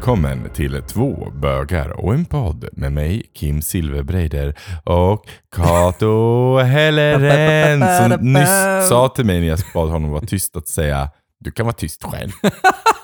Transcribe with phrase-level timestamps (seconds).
[0.00, 5.26] välkommen till Två bögar och en podd med mig, Kim Silverbreider och
[5.56, 11.10] Kato Helleren som nyss sa till mig när jag bad honom vara tyst att säga
[11.40, 12.30] du kan vara tyst själv.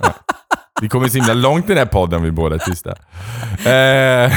[0.01, 0.15] Ja.
[0.83, 2.91] Vi kommer så himla långt i den här podden om vi båda är tysta.
[2.91, 4.33] Eh,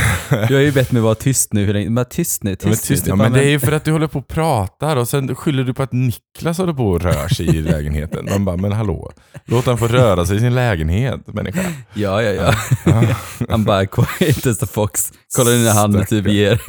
[0.48, 1.90] Du har ju bett mig vara tyst nu?
[1.90, 3.10] Men tyst nu, Ja, men, tyst, tyst, nu.
[3.10, 5.64] ja, men det är ju för att du håller på och pratar och sen skyller
[5.64, 8.26] du på att Niklas håller på och rör sig i lägenheten.
[8.32, 9.12] Man bara, men hallå,
[9.46, 11.62] låt han få röra sig i sin lägenhet människa.
[11.94, 12.54] Ja, ja, ja.
[13.50, 15.12] Han bara, quiet as a fox.
[15.36, 16.62] Kolla nu när han typ ger,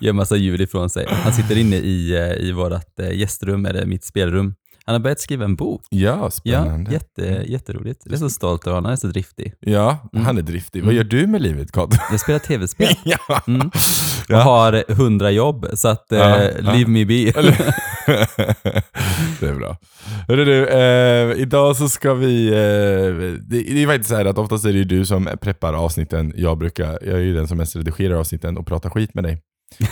[0.04, 1.06] ger massa ljud ifrån sig.
[1.10, 4.54] Han sitter inne i, eh, i vårt eh, gästrum, eller mitt spelrum.
[4.88, 5.82] Han har börjat skriva en bok.
[5.90, 6.92] Ja, Ja, spännande.
[6.92, 8.00] jätte, jätteroligt.
[8.04, 9.54] Jag är så stolt över honom, han är så driftig.
[9.60, 10.84] Ja, han är driftig.
[10.84, 11.96] Vad gör du med livet, Kato?
[12.10, 13.18] Jag spelar tv-spel ja.
[13.46, 13.66] mm.
[13.68, 13.72] och
[14.28, 14.40] Ja.
[14.40, 16.50] har hundra jobb, så att eh, Ja, ja.
[16.72, 17.14] leave me be.
[19.40, 19.76] det är bra.
[20.28, 22.46] Hörru du, eh, idag så ska vi...
[22.48, 25.72] Eh, det, det är faktiskt så här att oftast är det ju du som preppar
[25.74, 26.32] avsnitten.
[26.36, 29.42] Jag brukar, jag är ju den som mest redigerar avsnitten och pratar skit med dig.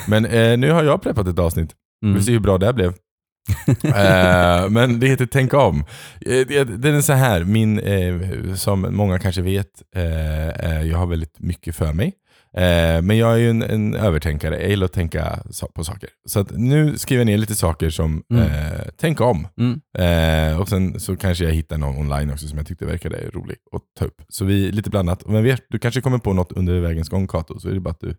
[0.08, 1.70] Men eh, nu har jag preppat ett avsnitt.
[2.00, 2.18] Vi Mm.
[2.20, 2.94] får se hur bra det blev.
[3.84, 5.78] Eh, men det heter Tänk om.
[6.20, 10.98] Eh, det- Den är så här, min, eh, som många kanske vet, eh, eh, jag
[10.98, 12.12] har väldigt mycket för mig.
[12.56, 15.38] Eh, men jag är ju en, en övertänkare, jag gillar att tänka
[15.74, 16.08] på saker.
[16.28, 18.50] Så nu skriver jag ner lite saker som Mm.
[19.00, 19.48] tänk om.
[19.60, 20.60] Mm.
[20.60, 23.82] Och sen så kanske jag hittar någon online också som jag tyckte verkade rolig att
[23.98, 24.22] ta upp.
[24.28, 25.26] Så vi lite blandat.
[25.26, 27.90] Men vet, du kanske kommer på något under vägens gång Kato, så är det bara
[27.90, 28.14] att du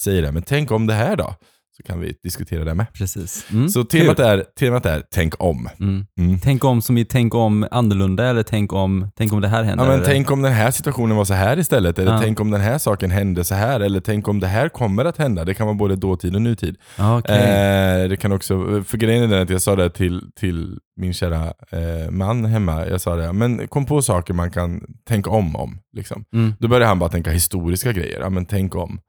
[0.00, 0.32] säger det.
[0.32, 1.34] Men tänk om det här då?
[1.76, 2.86] Så kan vi diskutera det med.
[2.92, 3.46] Precis.
[3.52, 3.68] Mm.
[3.68, 4.26] Så temat Kul.
[4.26, 5.68] är, temat är tänk om.
[5.80, 6.06] Mm.
[6.18, 6.38] Mm.
[6.40, 9.84] Tänk om som i tänk om annorlunda, eller tänk om, tänk om det här händer?
[9.84, 10.12] Ja, men eller?
[10.12, 12.20] tänk om den här situationen var så här istället, eller Ja.
[12.22, 15.16] tänk om den här saken hände så här, eller tänk om det här kommer att
[15.18, 15.44] hända.
[15.44, 16.76] Det kan vara både dåtid och nutid.
[16.98, 17.36] Okej.
[17.36, 21.14] Eh, det kan också, för grejen är den att jag sa det till, till min
[21.14, 25.56] kära eh, man hemma, jag sa det, men kom på saker man kan tänka om
[25.56, 25.78] om.
[25.96, 26.24] Liksom.
[26.34, 26.54] Mm.
[26.58, 29.00] Då började han bara tänka historiska grejer, ja men tänk om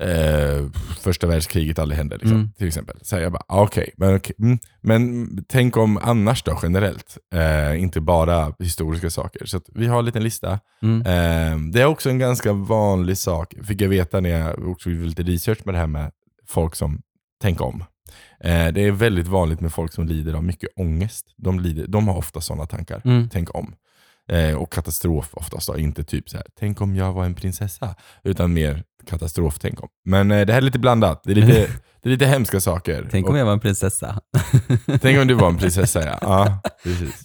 [0.00, 0.66] eh,
[1.00, 2.52] första världskriget aldrig hände liksom, Mm.
[2.58, 2.96] till exempel.
[3.02, 7.82] Så jag bara, ah, okej, men, okej, mm, men tänk om annars då generellt, eh,
[7.82, 9.46] inte bara historiska saker.
[9.46, 10.58] Så vi har en liten lista.
[10.82, 11.00] Mm.
[11.00, 15.06] Eh, det är också en ganska vanlig sak, fick jag veta när jag också gjorde
[15.08, 16.10] lite research med det här med
[16.48, 17.02] folk som
[17.42, 17.84] tänker om.
[18.40, 21.26] Eh, det är väldigt vanligt med folk som lider av mycket ångest.
[21.36, 23.02] De, lider, de har ofta sådana tankar.
[23.04, 23.28] Mm.
[23.32, 23.74] Tänk om.
[24.32, 27.94] Eh, och katastrof oftast då, inte typ så här, tänk om jag var en prinsessa.
[28.24, 29.88] Utan mer katastrof, tänk om.
[30.04, 31.22] Men eh, det här är lite blandat.
[31.24, 31.52] Det är lite,
[32.02, 33.08] det är lite hemska saker.
[33.10, 34.20] Tänk om Och- jag var en prinsessa.
[35.00, 36.18] tänk om du var en prinsessa ja.
[36.22, 37.22] Ja, precis.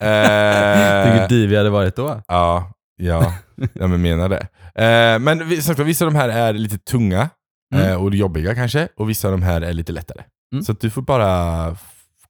[0.00, 2.22] Eh, hur div jag hade varit då.
[2.28, 3.32] Ja, ja,
[3.74, 4.46] men menar det.
[4.84, 5.72] Eh, men vissa
[6.04, 7.30] av de här är lite tunga
[7.74, 7.86] Mm.
[7.90, 10.22] eh, och jobbiga kanske, och vissa av de här är lite lättare.
[10.52, 10.64] Mm.
[10.64, 11.66] Så du får bara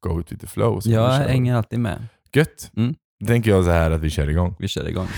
[0.01, 0.81] go with the flow.
[0.81, 2.07] så Jag hänger alltid med.
[2.33, 2.71] Gött.
[2.77, 2.95] Mm.
[3.27, 4.55] Tänker jag så här att vi kör igång.
[4.59, 5.09] Vi kör igång.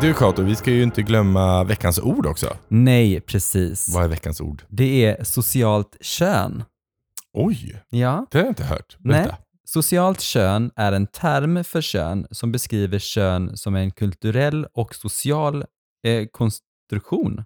[0.00, 2.56] Du Kato, vi ska ju inte glömma veckans ord också.
[2.68, 3.88] Nej, precis.
[3.94, 4.62] Vad är veckans ord?
[4.68, 6.64] Det är socialt kön.
[7.32, 8.26] Oj, Ja.
[8.30, 8.96] det har jag inte hört.
[8.98, 9.28] Berätta.
[9.28, 9.36] Nej.
[9.64, 15.64] Socialt kön är en term för kön som beskriver kön som en kulturell och social
[16.06, 16.26] eh,
[16.90, 17.44] konstruktion.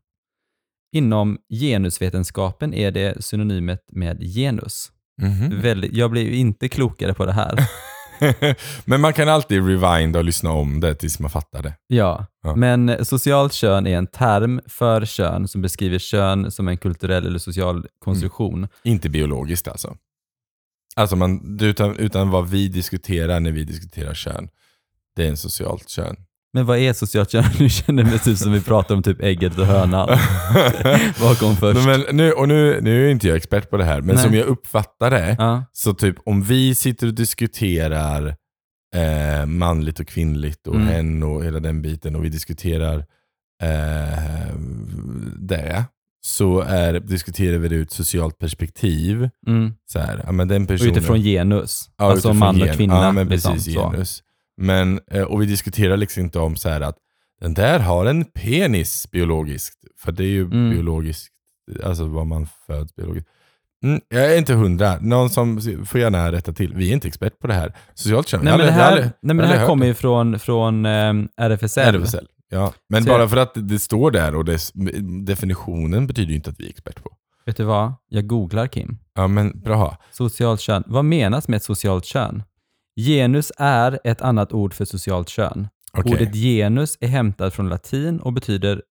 [0.92, 4.90] Inom genusvetenskapen är det synonymet med genus.
[5.22, 5.60] Mhm.
[5.60, 7.58] Väldigt, jag blir ju inte klokare på det här.
[8.84, 11.74] men man kan alltid rewinda och lyssna om det tills man fattar det.
[11.86, 12.56] Ja, Ja.
[12.56, 17.38] men socialt kön är en term för kön som beskriver kön som en kulturell eller
[17.38, 18.68] social konstruktion.
[18.84, 19.96] Inte biologiskt alltså.
[20.96, 24.48] Alltså man, utan, utan vad vi diskuterar när vi diskuterar kön.
[25.16, 26.16] Det är en socialt kön.
[26.52, 27.44] Men vad är socialt kön?
[27.58, 30.08] Nu känner jag mig typ som vi pratar om typ ägget och hönan.
[31.20, 31.86] vad kom först?
[31.86, 34.24] Men nu, och nu, nu är inte jag expert på det här, men Nej.
[34.24, 35.64] som jag uppfattar det, ja.
[35.72, 38.34] så typ om vi sitter och diskuterar
[38.96, 40.88] eh, manligt och kvinnligt och Mm.
[40.88, 42.98] hen och hela den biten och vi diskuterar
[43.62, 44.54] eh,
[45.38, 45.84] det,
[46.26, 49.28] så är, diskuterar vi det ur ett socialt perspektiv.
[49.46, 49.72] Mm.
[49.92, 51.90] Så här, ja, men den Och personen, utifrån genus.
[51.96, 52.94] Ja, alltså utifrån man och kvinna.
[53.04, 53.74] Ja, men liksom, precis.
[53.74, 53.90] så.
[53.90, 54.22] Genus.
[54.60, 56.96] Men, eh, och vi diskuterar liksom inte om så här att
[57.40, 59.78] den där har en penis biologiskt.
[59.98, 60.70] För det är ju Mm.
[60.70, 61.28] biologiskt,
[61.84, 63.28] alltså vad man föds biologiskt.
[63.84, 64.98] Mm, jag är inte hundra.
[65.00, 66.74] Någon som får gärna rätta till.
[66.74, 67.76] Vi är inte expert på det här.
[67.94, 68.40] Socialt kön.
[68.44, 71.80] Nej men det här, nej, men det här kommer ju från, från ehm, RFSL.
[71.94, 72.26] RFSL.
[72.50, 72.72] Ja.
[72.88, 74.72] Men Så bara jag- för att det står där och dess,
[75.26, 77.10] definitionen betyder ju inte att vi är expert på.
[77.46, 77.92] Vet du vad?
[78.08, 78.98] Jag googlar Kim.
[79.14, 79.96] Ja men bra.
[80.12, 80.84] Socialt kön.
[80.86, 82.42] Vad menas med ett socialt kön?
[83.06, 85.68] Genus är ett annat ord för socialt kön.
[85.92, 86.12] Okej.
[86.12, 88.82] Ordet genus är hämtat från latin och betyder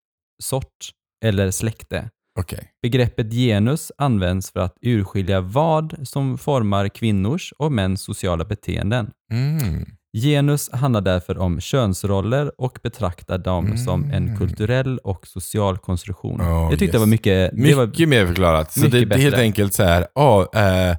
[0.44, 0.90] sort
[1.26, 2.10] eller släkte.
[2.40, 2.72] Okej.
[2.82, 9.12] Begreppet genus används för att urskilja vad som formar kvinnors och mäns sociala beteenden.
[9.32, 9.86] Mm.
[10.18, 14.38] Genus handlar därför om könsroller och betraktar dem som en Mm.
[14.38, 16.42] kulturell och social konstruktion.
[16.42, 16.94] Oh, det tyckte yes.
[16.94, 17.52] jag var mycket...
[17.54, 18.72] Det var, Mycket mer förklarat.
[18.72, 20.90] Så det, det är helt enkelt så här, ja, eh,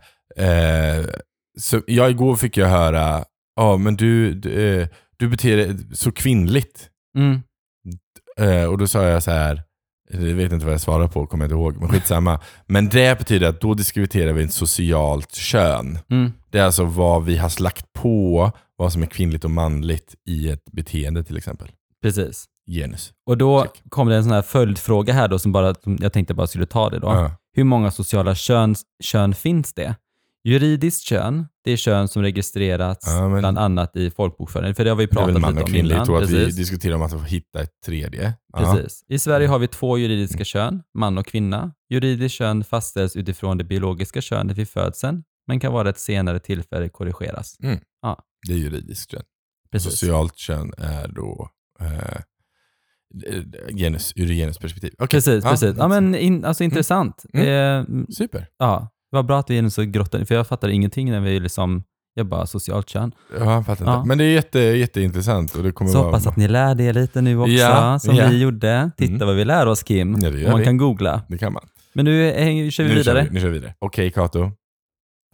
[0.47, 1.05] eh,
[1.59, 3.25] så jag igår fick jag höra,
[3.57, 6.89] ja men du, du, eh, du beter dig så kvinnligt.
[7.17, 7.41] mm,
[8.39, 9.63] Eh, och då sa jag så här,
[10.11, 12.41] jag vet inte vad jag svarade på, kommer jag inte ihåg, men skitsamma.
[12.67, 15.99] men det betyder att då diskuterar vi ett socialt kön.
[16.11, 20.15] mm, Det är alltså vad vi har lagt på vad som är kvinnligt och manligt
[20.29, 21.69] i ett beteende till exempel.
[22.03, 22.45] precis.
[22.71, 23.13] Genus.
[23.27, 23.83] Och då Check.
[23.89, 26.67] kom det en sån här följdfråga här då som bara, som jag tänkte bara skulle
[26.67, 27.07] ta det då.
[27.09, 27.31] Ja.
[27.57, 29.95] Hur många sociala kön, kön finns det?
[30.45, 34.91] Juridiskt kön, det är kön som registrerats Ja, men- bland annat i folkbokföringen, för det
[34.91, 36.07] har vi Det är pratat väl man lite och om innan.
[36.07, 38.35] tror att vi diskuterar om att hitta ett tredje.
[38.53, 38.59] Ja.
[38.75, 39.05] Precis.
[39.09, 40.03] I Sverige har vi två Mm.
[40.03, 41.73] juridiska kön, man och kvinna.
[41.91, 46.89] Juridiskt kön fastställs utifrån det biologiska könet vid födseln, men kan vara ett senare tillfälle
[46.89, 47.57] korrigeras.
[48.47, 49.23] Det är juridiskt kön.
[49.73, 49.91] Precis.
[49.93, 51.49] Socialt kön är då
[51.81, 52.21] eh,
[53.77, 54.93] genus, ur genusperspektiv.
[54.99, 55.09] Okej.
[55.09, 55.75] Precis, Ja, precis.
[55.79, 57.25] Ja, men in, alltså intressant.
[57.33, 57.47] Mm.
[57.49, 58.47] Eh, Super.
[58.59, 61.41] ja, det var bra att vi är så grottade, för jag fattar ingenting när vi
[61.41, 61.83] liksom,
[62.15, 63.13] jag bara socialt kön.
[63.39, 63.93] Ja, jag fattar inte.
[63.93, 64.05] Ja.
[64.05, 65.55] Men det är jätte, jätteintressant.
[65.55, 66.07] Och det kommer Så vara...
[66.07, 68.29] hoppas att ni lär er lite nu också, Ja, som ja.
[68.29, 68.91] vi gjorde.
[68.97, 69.27] Titta Mm.
[69.27, 70.19] vad vi lär oss Kim.
[70.21, 70.65] Ja, det Och man vi.
[70.65, 71.23] kan googla.
[71.29, 71.67] Det kan man.
[71.93, 73.19] Men nu hänger, kör vi nu vidare.
[73.23, 73.75] Kör vi, nu kör vi vidare.
[73.79, 74.51] Okej Kato.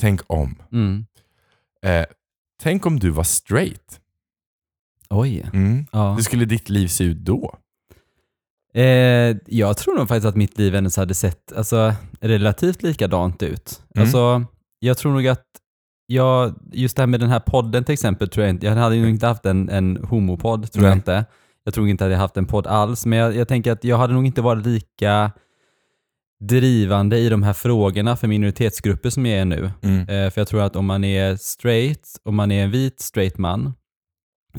[0.00, 0.56] Tänk om.
[0.72, 1.06] Mm.
[1.84, 2.04] Eh,
[2.62, 4.00] tänk om du var straight.
[5.10, 5.46] Oj.
[5.52, 5.86] Mm.
[5.92, 6.12] Ja.
[6.14, 7.54] Hur skulle ditt liv se ut då?
[8.76, 13.82] Eh, jag tror nog faktiskt att mitt liv ändå hade sett alltså, relativt likadant ut.
[13.94, 14.02] Mm.
[14.02, 14.44] Alltså,
[14.78, 15.44] jag tror nog att
[16.06, 18.96] jag, just det här med den här podden till exempel, tror jag inte, jag hade
[18.96, 20.90] ju inte haft en, en homopodd, tror Nej.
[20.90, 21.24] jag inte.
[21.64, 23.84] Jag tror inte att jag hade haft en podd alls, men jag, jag tänker att
[23.84, 25.32] jag hade nog inte varit lika
[26.40, 29.70] drivande i de här frågorna för minoritetsgrupper som jag är nu.
[29.82, 30.00] Mm.
[30.00, 33.38] Eh, för jag tror att om man är straight, om man är en vit straight
[33.38, 33.72] man,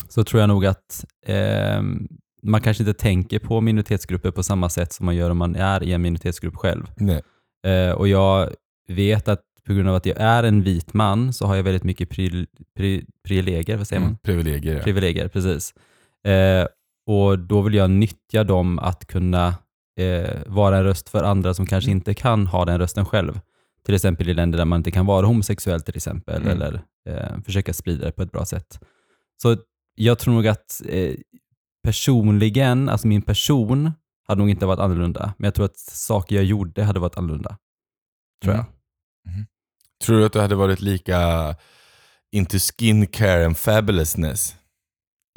[0.09, 2.07] så tror jag nog att ehm,
[2.43, 5.83] man kanske inte tänker på minoritetsgrupper på samma sätt som man gör om man är
[5.83, 6.91] i en minoritetsgrupp själv.
[6.97, 7.21] Nej.
[7.65, 8.49] Eh, och jag
[8.87, 11.83] vet att på grund av att jag är en vit man så har jag väldigt
[11.83, 14.09] mycket pri, pri, privilegier, vad säger man?
[14.09, 14.17] Mm.
[14.23, 14.75] Privilegier.
[14.75, 14.83] Ja.
[14.83, 15.73] Privilegier, precis.
[16.25, 16.67] Eh,
[17.07, 19.47] och då vill jag nyttja dem att kunna
[19.99, 23.39] eh, vara en röst för andra som kanske inte kan ha den rösten själv.
[23.85, 26.47] Till exempel i länder där man inte kan vara homosexuell till exempel, Mm.
[26.53, 28.79] eller eh, försöka sprida det på ett bra sätt.
[29.41, 29.57] Så
[29.95, 31.13] jag tror nog att eh,
[31.87, 33.91] personligen, alltså min person,
[34.27, 35.33] hade nog inte varit annorlunda.
[35.37, 37.57] Men jag tror att saker jag gjorde hade varit annorlunda.
[38.43, 38.65] Tror jag.
[39.27, 39.45] Mm.
[40.03, 41.19] Tror du att du hade varit lika
[42.31, 44.55] into skincare and fabulousness?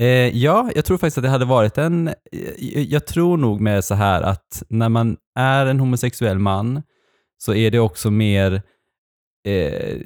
[0.00, 2.14] Eh, ja, jag tror faktiskt att det hade varit en...
[2.58, 6.82] Jag, jag tror nog med så här att när man är en homosexuell man
[7.38, 8.62] så är det också mer
[9.46, 10.00] eh,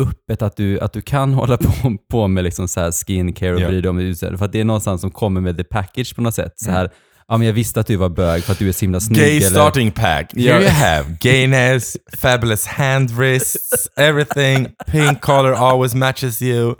[0.00, 3.60] öppet att du, att du kan hålla på, på med liksom så här skincare och
[3.60, 3.68] Ja.
[3.68, 4.38] bry dig om utseendet.
[4.38, 6.52] För att det är någonstans som kommer med the package på något sätt.
[6.56, 6.76] Så Mm.
[6.78, 6.90] här,
[7.28, 9.18] ja men jag visste att du var bög för att du är så himla snygg.
[9.20, 10.32] Gay eller- starting pack.
[10.36, 14.66] Here you have gayness, fabulous hand wrists, everything.
[14.86, 16.74] Pink color always matches you.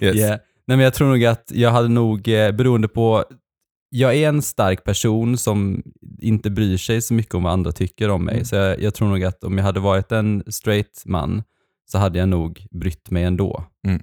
[0.00, 0.16] Yes.
[0.16, 0.38] Yeah.
[0.66, 3.24] Nej, men jag tror nog att jag hade nog, eh, beroende på,
[3.90, 5.82] jag är en stark person som
[6.20, 8.34] inte bryr sig så mycket om vad andra tycker om mig.
[8.34, 8.44] Mm.
[8.44, 11.42] Så jag, jag tror nog att om jag hade varit en straight man
[11.84, 13.64] så hade jag nog brytt mig ändå.
[13.86, 14.02] Mm.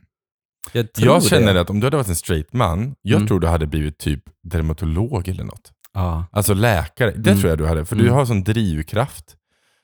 [0.74, 1.62] Jag, Jag känner det.
[1.62, 3.28] att om du hade varit en straight man, jag Mm.
[3.28, 5.72] tror du hade blivit typ dermatolog eller något.
[5.94, 6.26] Ja.
[6.32, 7.12] Alltså läkare.
[7.12, 7.40] Det Mm.
[7.42, 8.14] tror jag du hade, för du Mm.
[8.16, 9.36] har sån drivkraft.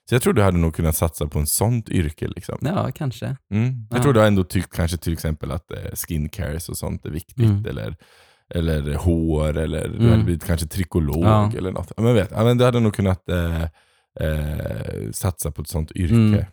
[0.09, 2.27] Så jag tror du hade nog kunnat satsa på en sånt yrke.
[2.27, 2.57] Liksom.
[2.61, 3.25] ja, kanske.
[3.51, 3.87] Mm.
[3.89, 4.03] Jag Ja.
[4.03, 7.37] tror du ändå tyckt kanske till exempel att eh, skincares och sånt är viktigt.
[7.45, 7.65] Mm.
[7.65, 7.95] Eller,
[8.55, 11.51] eller hår, eller du hade blivit kanske trikolog Ja.
[11.57, 11.91] eller något.
[11.97, 13.63] Men vet, men du hade nog kunnat eh,
[14.19, 16.47] eh, satsa på ett sånt yrke.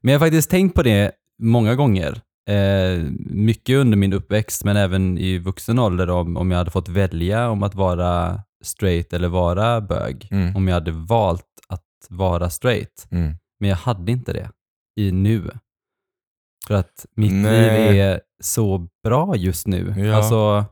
[0.00, 2.20] Men jag har faktiskt tänkt på det många gånger.
[2.48, 6.88] Eh, mycket under min uppväxt, men även i vuxen ålder om, om jag hade fått
[6.88, 10.28] välja om att vara straight eller vara bög.
[10.30, 10.56] Mm.
[10.56, 13.08] Om jag hade valt att vara straight.
[13.10, 13.34] Mm.
[13.60, 14.50] Men jag hade inte det
[14.96, 15.50] i nu.
[16.66, 17.92] För att mitt Nej.
[17.92, 19.94] liv är så bra just nu.
[19.96, 20.16] Ja.
[20.16, 20.64] Alltså,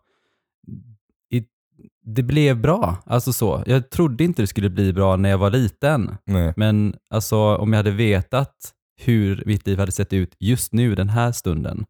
[2.15, 2.97] det blev bra.
[3.07, 3.63] Alltså så.
[3.67, 6.17] Jag trodde inte det skulle bli bra när jag var liten.
[6.25, 6.53] Nej.
[6.57, 8.55] Men alltså, om jag hade vetat
[8.99, 11.85] hur mitt liv hade sett ut just nu, den här stunden.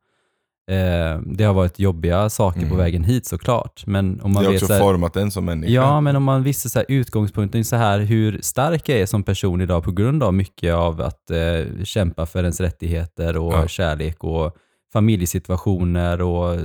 [0.71, 2.77] Eh, det har varit jobbiga saker på Mm.
[2.79, 3.87] vägen hit såklart.
[3.87, 5.73] Men om man Det har vet också så här, format en som människa.
[5.73, 9.23] Ja, men om man visste så här, utgångspunkten så här, hur stark jag är som
[9.23, 13.69] person idag på grund av mycket av att eh, kämpa för ens rättigheter och Ja.
[13.69, 14.57] kärlek och
[14.93, 16.61] familjesituationer och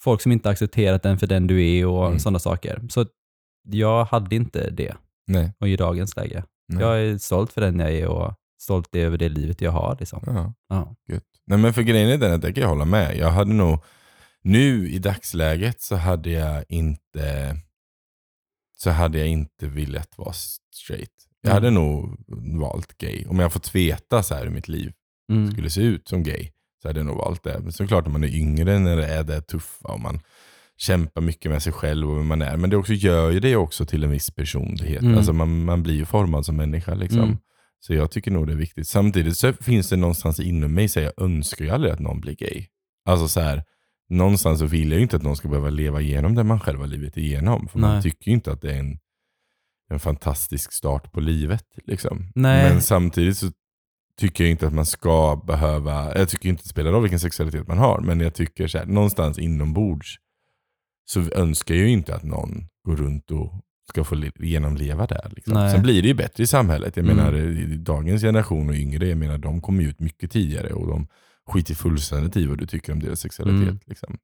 [0.00, 2.18] folk som inte accepterat den för den du är och Mm.
[2.18, 2.82] sådana saker.
[2.88, 3.06] Så
[3.68, 4.94] jag hade inte det
[5.26, 5.52] Nej.
[5.60, 6.44] och i dagens läge.
[6.68, 6.82] Nej.
[6.82, 9.96] Jag är stolt för den jag är och stolt över det livet jag har.
[10.00, 10.22] Liksom.
[10.26, 10.94] Ja, Ja.
[11.08, 11.24] gött.
[11.46, 13.16] Nej men för grejen är den att det kan jag hålla med.
[13.16, 13.78] Jag hade nog,
[14.42, 17.56] nu i dagsläget så hade jag inte,
[18.76, 20.32] så hade jag inte velat vara
[20.74, 21.10] straight.
[21.40, 21.54] Jag Mm.
[21.54, 22.16] hade nog
[22.60, 23.24] valt gay.
[23.28, 24.92] Om jag fått veta så här hur mitt liv
[25.32, 25.52] Mm.
[25.52, 26.50] skulle se ut som gay
[26.82, 27.60] så hade jag nog valt det.
[27.62, 30.20] Men såklart när man är yngre, när det är det tuffa och man
[30.76, 32.56] kämpar mycket med sig själv och vem man är.
[32.56, 35.02] Men det också gör ju det också till en viss personlighet.
[35.02, 35.16] Mm.
[35.18, 36.94] Alltså man, man blir ju formad som människa.
[36.94, 37.20] Liksom.
[37.20, 37.38] Mm.
[37.80, 38.88] Så jag tycker nog det är viktigt.
[38.88, 42.34] Samtidigt så finns det någonstans inom mig, så jag önskar ju aldrig att någon blir
[42.34, 42.66] gay.
[43.04, 43.64] Alltså så här,
[44.08, 46.80] någonstans så vill jag ju inte att någon ska behöva leva igenom det man själv
[46.80, 47.68] har livit igenom.
[47.68, 48.02] För man Nej.
[48.02, 48.98] tycker ju inte att det är en,
[49.90, 51.64] en fantastisk start på livet.
[51.84, 52.32] Liksom.
[52.34, 52.72] Nej.
[52.72, 53.50] Men samtidigt så
[54.18, 57.68] tycker jag inte att man ska behöva, jag tycker inte det spelar roll vilken sexualitet
[57.68, 60.16] man har, men jag tycker så här, någonstans inombords
[61.04, 63.52] så önskar jag ju inte att någon går runt och
[63.88, 65.30] ska få genomleva det.
[65.36, 65.70] Liksom.
[65.70, 66.96] Sen blir det ju bättre i samhället.
[66.96, 67.16] Jag Mm.
[67.16, 71.06] menar dagens generation och yngre, jag menar de kommer ut mycket tidigare och de
[71.50, 73.62] skiter fullständigt i vad du tycker om deras sexualitet.
[73.62, 73.78] Mm.
[73.86, 74.16] Liksom.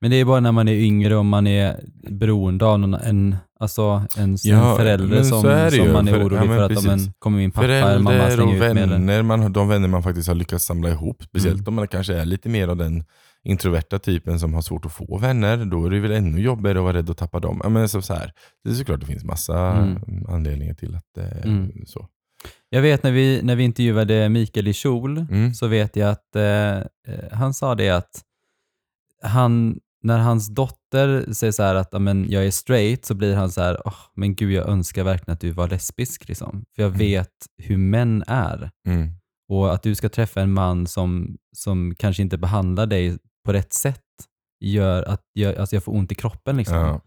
[0.00, 3.36] Men det är bara när man är yngre och man är beroende av någon, en,
[3.60, 6.86] alltså en, Ja, en förälder som, som man är För- orolig ja, för att precis.
[6.86, 8.90] men, kommer min pappa eller mamma slänga och ut med den.
[8.90, 11.22] vänner, man, de vänner man faktiskt har lyckats samla ihop.
[11.22, 11.68] Speciellt Mm.
[11.68, 13.04] om man kanske är lite mer av den
[13.46, 15.64] introverta typen som har svårt att få vänner.
[15.64, 17.60] Då är det väl ännu jobbigare att vara rädd att tappa dem.
[17.62, 18.32] Ja, men så, så här,
[18.64, 20.26] det är såklart det finns massa Mm.
[20.28, 21.72] anledningar till att är Mm.
[21.86, 22.06] så.
[22.68, 25.54] Jag vet när vi, när vi intervjuade Mikael i Kjol Mm.
[25.54, 26.84] så vet jag att eh, eh,
[27.32, 28.22] han sa det att
[29.22, 33.50] han, när hans dotter säger så att "Ja, men jag är straight så blir han
[33.50, 36.28] så här, "Åh, men gud jag önskar verkligen att du var lesbisk.
[36.28, 36.64] Liksom.
[36.74, 36.98] För jag Mm.
[36.98, 38.70] vet hur män är.
[38.88, 39.08] Mm.
[39.48, 43.72] Och att du ska träffa en man som, som kanske inte behandlar dig på rätt
[43.72, 44.02] sätt
[44.60, 46.56] gör att jag, alltså jag får ont i kroppen.
[46.56, 46.76] Liksom.
[46.76, 47.00] Ja.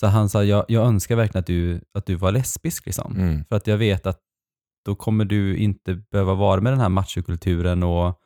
[0.00, 2.86] Så han sa, jag, jag önskar verkligen att du, att du var lesbisk.
[2.86, 3.16] Liksom.
[3.16, 3.44] Mm.
[3.44, 4.20] För att jag vet att
[4.84, 8.20] då kommer du inte behöva vara med den här machokulturen och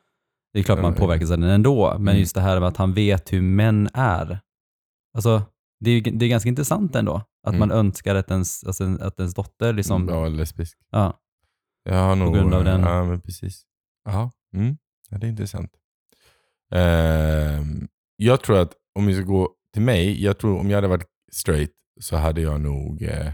[0.53, 2.19] det är klart man Ja, påverkas av den ändå, men Mm.
[2.19, 4.39] just det här med att han vet hur män är.
[5.13, 5.41] Alltså,
[5.79, 7.15] det är, det är ganska intressant ändå,
[7.47, 7.59] att Mm.
[7.59, 10.15] man önskar att ens, alltså, att ens dotter liksom, ja.
[10.15, 10.77] Ja, lesbisk.
[10.91, 12.81] Jag har nog, grund av den.
[12.81, 13.63] Ja, men precis.
[14.05, 14.77] Ja, mm.
[15.09, 15.71] ja det är intressant.
[16.75, 17.87] Ehm,
[18.17, 21.07] jag tror att om vi ska gå till mig, jag tror om jag hade varit
[21.31, 23.03] straight så hade jag nog...
[23.03, 23.27] Eh,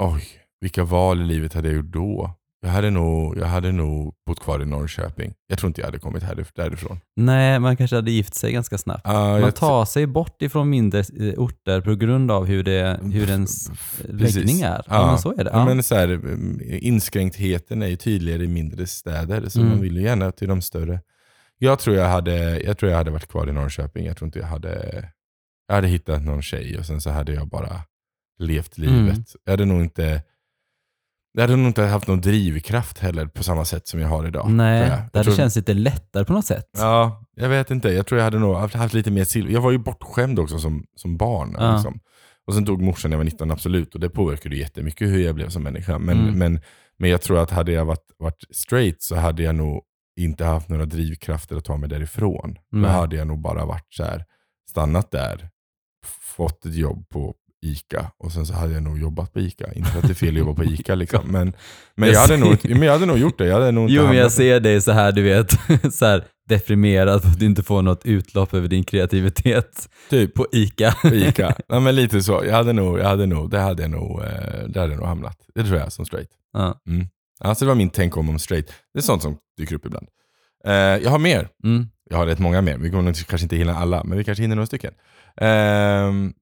[0.00, 0.24] oj,
[0.60, 2.34] vilka val i livet hade jag gjort då?
[2.60, 5.34] Jag hade nog, jag hade nog bott kvar i Norrköping.
[5.46, 6.24] Jag tror inte jag hade kommit
[6.54, 7.00] därifrån.
[7.16, 9.06] Nej, man kanske hade gift sig ganska snabbt.
[9.06, 13.28] Ah, Man tar sig bort ifrån mindre eh, orter på grund av hur, det, hur
[13.30, 13.70] ens
[14.08, 14.68] läggning är.
[14.76, 15.06] Ja, Ja.
[15.06, 15.50] men så är det.
[15.52, 15.64] Ja.
[15.64, 19.70] Men så här, mm, inskränktheten är ju tydligare i mindre städer, så Mm.
[19.72, 21.00] man vill ju gärna till de större.
[21.58, 24.06] Jag tror jag, hade, jag tror jag hade varit kvar i Norrköping.
[24.06, 25.04] Jag tror inte jag hade...
[25.68, 27.80] Jag hade hittat någon tjej och sen så hade jag bara
[28.38, 28.98] levt livet.
[29.12, 29.24] Mm.
[29.44, 30.22] Jag hade nog inte...
[31.32, 34.50] Jag hade nog inte haft någon drivkraft heller på samma sätt som jag har idag.
[34.50, 34.88] Nej, jag.
[34.88, 36.66] det hade tror- känts lite lättare på något sätt.
[36.78, 37.88] Ja, jag vet inte.
[37.92, 39.52] Jag tror jag hade nog haft, haft lite mer silver.
[39.52, 41.56] Jag var ju bortskämd också som, som barn.
[41.58, 41.74] Ja.
[41.74, 42.00] Liksom.
[42.46, 43.94] Och sen dog morsan när jag var 19, absolut.
[43.94, 45.98] Och det påverkade jättemycket hur jag blev som människa.
[45.98, 46.38] Men, Mm.
[46.38, 46.60] men,
[46.98, 49.82] men jag tror att hade jag varit, varit straight så hade jag nog
[50.18, 52.54] inte haft några drivkrafter att ta mig därifrån.
[52.72, 52.90] Då Nej.
[52.90, 54.24] hade jag nog bara varit så här,
[54.70, 55.48] stannat där,
[56.36, 57.34] fått ett jobb på
[57.66, 59.72] ICA och sen så hade jag nog jobbat på ICA.
[59.72, 61.20] Inte för att det är fel att jobba på ICA liksom.
[61.32, 61.52] Men,
[61.96, 63.46] men, Jag jag hade ser- nog, men jag hade nog gjort det.
[63.46, 65.50] Jag hade nog Jo, men jag ser dig så här, du vet,
[65.94, 70.34] så här deprimerad för att du inte får något utlopp över din kreativitet typ.
[70.34, 70.94] på ICA.
[71.02, 71.54] på Ica.
[71.68, 72.42] ja, men lite så.
[72.46, 74.28] Jag hade nog, jag hade nog, det hade jag nog, eh,
[74.68, 75.36] det hade jag nog hamnat.
[75.54, 76.30] Det tror jag som straight.
[76.52, 76.80] Ja.
[77.40, 78.66] Alltså det var min tänk om om straight.
[78.92, 80.08] Det är sånt som dyker upp ibland.
[80.64, 81.48] Eh, jag har mer.
[81.64, 81.86] Mm.
[82.10, 82.78] Jag har rätt många mer.
[82.78, 84.94] Vi kommer kanske inte hinna alla, men vi kanske hinner några stycken.
[85.36, 86.32] Ehm,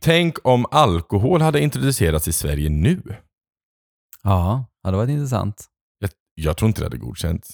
[0.00, 3.02] tänk om alkohol hade introducerats i Sverige nu.
[4.22, 5.64] Ja, det var intressant.
[5.98, 7.50] Jag, jag tror inte det hade godkänts.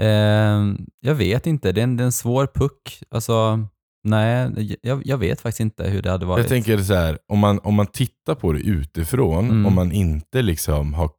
[0.00, 3.02] Ehm, jag vet inte, det är en, det är en svår puck.
[3.10, 3.66] Alltså,
[4.04, 4.50] nej,
[4.82, 6.42] jag, jag vet faktiskt inte hur det hade varit.
[6.42, 9.66] Jag tänker så här, om man, om man tittar på det utifrån, Mm.
[9.66, 11.10] om man inte liksom har...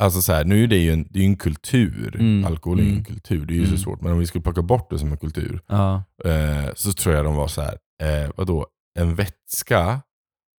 [0.00, 2.16] Alltså så här, nu är det ju en, det är en kultur.
[2.20, 2.44] Mm.
[2.44, 3.04] Alkohol är ju en Mm.
[3.04, 3.76] kultur, det är ju Mm.
[3.76, 4.00] så svårt.
[4.00, 7.24] Men om vi skulle plocka bort det som en kultur, Ja, eh, så tror jag
[7.24, 8.66] de var så här, eh, vadå?
[8.98, 10.00] En vätska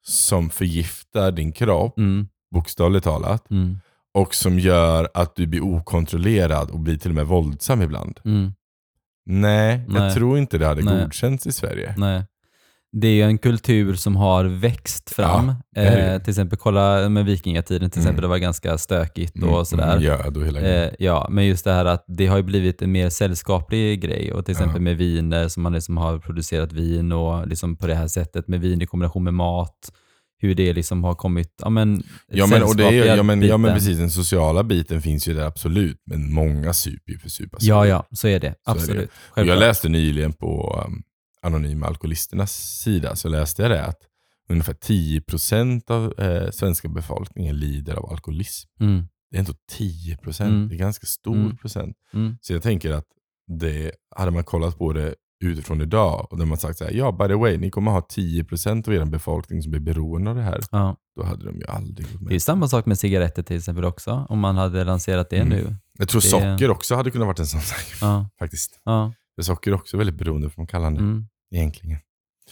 [0.07, 3.79] som förgiftar din kropp, mm, bokstavligt talat, mm,
[4.13, 8.19] och som gör att du blir okontrollerad och blir till och med våldsam ibland.
[8.25, 8.53] mm,
[9.25, 10.13] Nej, jag Nej.
[10.13, 11.03] tror inte det hade Nej.
[11.03, 11.93] godkänts i Sverige.
[11.97, 12.23] nej.
[12.93, 15.53] Det är ju en kultur som har växt fram.
[15.75, 18.07] Ja, eh, till exempel, kolla med vikingatiden, till Mm.
[18.07, 19.91] exempel, det var ganska stökigt och Mm, sådär.
[19.91, 20.59] mm, Göd och hela.
[20.61, 24.33] Eh, ja, men just det här att det har ju blivit en mer sällskaplig grej
[24.33, 24.83] och till exempel Ja.
[24.83, 28.61] med viner som man liksom har producerat vin och liksom på det här sättet med
[28.61, 29.91] vin i kombination med mat.
[30.43, 33.57] hur det liksom har kommit, ja men, Ja men, och det är, ja, men, ja
[33.57, 37.63] men precis, den sociala biten finns ju där absolut, men många super ju för supas
[37.63, 38.47] Ja, ja, så är det.
[38.47, 38.55] är det.
[38.65, 39.09] Absolut.
[39.29, 41.03] Och Jag läste nyligen på um,
[41.41, 43.97] Anonyma Alkoholisternas sida, så läste jag det att
[44.49, 48.69] ungefär 10% av eh, svenska befolkningen lider av alkoholism.
[48.79, 50.69] Mm, Det är ändå 10%, Mm.
[50.69, 51.57] det är ganska stor Mm.
[51.57, 51.97] procent.
[52.13, 53.05] mm, Så jag tänker att
[53.47, 57.11] det, hade man kollat på det utifrån idag och där man sagt så här, ja
[57.11, 60.41] by the way, ni kommer ha 10% av er befolkning som är beroende av det
[60.43, 60.61] här.
[60.71, 60.97] ja.
[61.15, 62.41] Då hade de ju aldrig gått Det är med.
[62.41, 65.49] samma sak med cigaretter till exempel också, om man hade lanserat det Mm.
[65.49, 65.75] nu.
[65.97, 68.81] Jag tror det- socker också hade kunnat varit en sån sak Ja, faktiskt.
[68.83, 71.27] ja, socker är också väldigt beroendeframkallande mm.
[71.51, 71.99] Egentligen.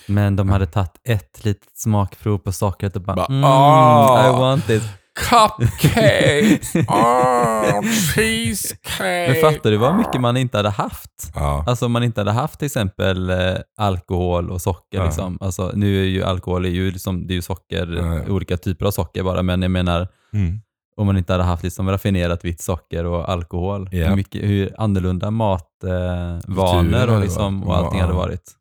[0.07, 4.31] Men de hade tagit ett litet smakprov på sockret och bara, Bara, mm, "Ah." I
[4.31, 4.83] want this.
[5.29, 6.75] Cupcakes!
[6.75, 7.81] oh,
[8.15, 9.27] cheesecake!
[9.31, 11.31] Men fattar du vad mycket man inte hade haft?
[11.35, 11.63] Ja.
[11.67, 14.97] Alltså om man inte hade haft till exempel eh, alkohol och socker.
[14.97, 15.05] Ja.
[15.05, 15.37] Liksom.
[15.41, 17.87] Alltså, nu är ju alkohol är ju, liksom, det är ju socker,
[18.27, 20.59] Ja, olika typer av socker bara, men jag menar Mm.
[20.97, 24.07] om man inte hade haft liksom, raffinerat vitt socker och alkohol, Ja.
[24.09, 28.51] hur, mycket, hur annorlunda matvanor eh, och, liksom, och allting hade varit.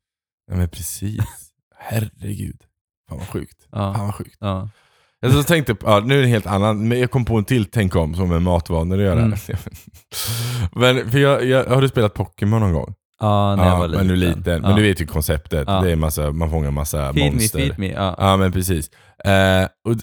[0.48, 1.20] Ja men precis.
[1.78, 2.60] Herregud.
[3.08, 3.66] Fan vad sjukt.
[3.70, 4.36] Fan Ja, vad sjukt.
[4.40, 4.68] ja.
[5.20, 7.44] Jag så tänkte, ja, nu är det en helt annan, men jag kom på en
[7.44, 9.20] till tänk om som med matvanor att göra.
[9.20, 9.38] Mm.
[10.72, 12.94] men, för jag, jag, har du spelat Pokémon någon gång?
[13.20, 14.06] ja när jag var liten.
[14.06, 14.62] men du liten.
[14.62, 14.76] Men ja.
[14.76, 15.64] du vet ju konceptet.
[15.66, 15.80] Ja.
[15.80, 17.58] Det är massa, man fångar massa Feed monster.
[17.58, 17.92] me, feed me.
[17.92, 18.14] Ja.
[18.18, 18.90] Ja men precis.
[19.24, 19.94] Eh, och,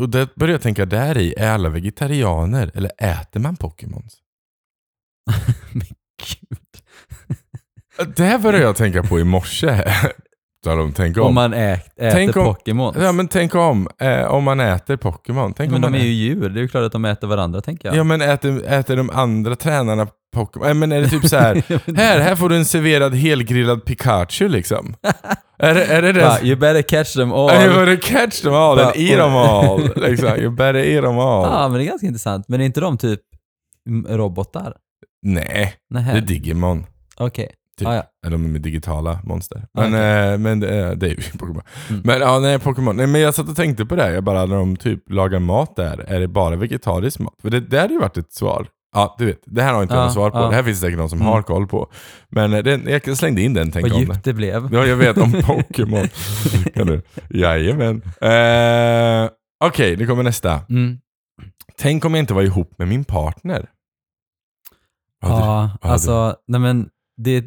[0.00, 4.18] och det började jag tänka där i, är alla vegetarianer eller äter man Pokémons?
[5.72, 5.86] Men
[6.18, 6.58] gud.
[8.16, 9.84] Det här började jag tänka på i morse.
[10.64, 11.26] De tänker om.
[11.26, 12.94] Om man äter Tänk Pokémon.
[13.00, 15.54] Ja men tänk om, eh, om man äter Pokémon.
[15.56, 17.88] Tänk men de är ju djur, det är ju klart att de äter varandra tänker
[17.88, 17.96] jag.
[17.96, 20.06] Ja men äter, äter de andra tränarna
[20.36, 20.68] Pokémon?
[20.68, 21.54] Eh, men är det typ så här,
[21.96, 24.94] här, här får du en serverad helgrillad Pikachu liksom.
[25.58, 26.38] är, det- är det det?
[26.42, 27.50] You better catch them all.
[27.64, 29.90] You better catch them all and eat them all.
[29.96, 30.28] Liksom.
[30.28, 31.48] You better eat them all.
[31.52, 32.48] Ja, men det är ganska intressant.
[32.48, 33.20] Men är inte de typ
[34.08, 34.74] robotar?
[35.22, 36.12] Nej, Nähä.
[36.12, 36.86] det är Digimon.
[37.16, 37.50] Okej.
[37.82, 37.88] Typ.
[37.88, 38.02] Ah, ja.
[38.26, 39.66] Eller de är digitala monster.
[39.78, 39.94] Ah, Men,
[40.32, 41.62] eh, men det, är- det är ju Pokémon.
[41.90, 42.02] Mm.
[42.04, 42.96] Men ja, nej, Pokémon.
[42.96, 44.02] Nej, men jag satt och tänkte på det.
[44.02, 44.10] här.
[44.10, 47.34] Jag bara, när de typ lagar mat där, är det bara vegetarisk mat?
[47.42, 48.66] För det, det hade ju varit ett svar.
[48.94, 49.40] Ja, du vet.
[49.46, 50.38] Det här har inte jag Ja, något svar på.
[50.38, 50.48] ja.
[50.48, 51.32] Det här finns det säkert någon som Mm.
[51.32, 51.90] har koll på.
[52.28, 54.68] Men eh, den, jag slängde in den, tänk Vad om djupt det blev.
[54.74, 56.08] Ja, jag vet om Pokémon.
[57.30, 58.02] Jajamän.
[58.20, 59.30] Eh,
[59.64, 60.60] Okej, nu kommer nästa.
[60.68, 60.98] Mm.
[61.78, 63.68] Tänk om jag inte var ihop med min partner.
[65.22, 67.44] Hade Ja, hade alltså, nej men det,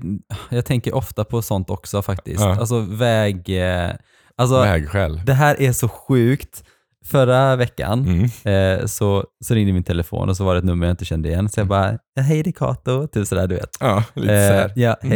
[0.50, 2.42] jag tänker ofta på sånt också faktiskt.
[2.42, 2.60] Ja.
[2.60, 3.50] Alltså väg...
[3.50, 3.92] eh,
[4.38, 5.22] Alltså, Vägskäl.
[5.26, 6.64] det här är så sjukt.
[7.06, 8.06] Förra veckan
[8.44, 8.80] Mm.
[8.80, 11.30] eh, så, så ringde min telefon och så var det ett nummer jag inte kände
[11.30, 11.50] igen.
[11.50, 13.78] Så jag bara, hej det är Kato, typ sådär du vet.
[13.80, 15.12] Ja, lite Eh, ja, Mm.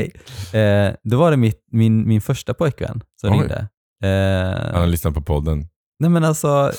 [0.51, 0.61] hej.
[0.63, 3.37] Eh, då var det mitt, min, min första pojkvän som Oj.
[3.37, 3.67] ringde.
[4.03, 5.67] Eh, Han lyssnat på podden.
[5.99, 6.47] Nej men alltså,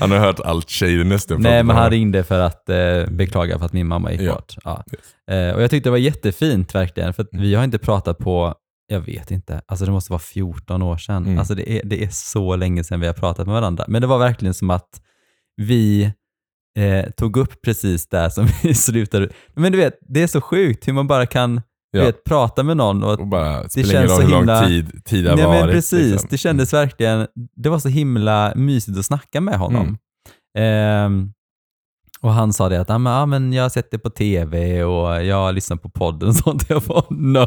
[0.00, 3.66] Han har hört allt tjejen nästan nej men han ringde för att eh, beklaga för
[3.66, 4.34] att min mamma gick Ja.
[4.34, 4.54] bort.
[4.64, 4.84] Ja.
[5.34, 7.42] Eh, och jag tyckte det var jättefint verkligen, för Mm.
[7.42, 8.54] vi har inte pratat på,
[8.86, 11.26] jag vet inte, alltså det måste vara 14 år sedan.
[11.26, 11.38] Mm.
[11.38, 13.84] Alltså det är, det är så länge sedan vi har pratat med varandra.
[13.88, 14.88] Men det var verkligen som att
[15.56, 16.12] vi
[16.78, 19.28] eh, tog upp precis där som vi slutade.
[19.54, 22.04] Men du vet, det är så sjukt hur man bara kan Ja.
[22.04, 25.36] vet, prata med någon och Och bara, det känns så himla- tid, tid det har
[25.36, 25.60] Nej, varit.
[25.60, 26.28] men precis, liksom.
[26.30, 29.82] det kändes verkligen, det var så himla mysigt att snacka med honom.
[29.86, 29.96] Mm.
[30.58, 31.32] Ehm,
[32.20, 34.84] och han sa det att ah, men, ah, men jag har sett det på tv
[34.84, 36.64] och jag har lyssnat på podden och sånt.
[36.68, 37.46] Jag bara no.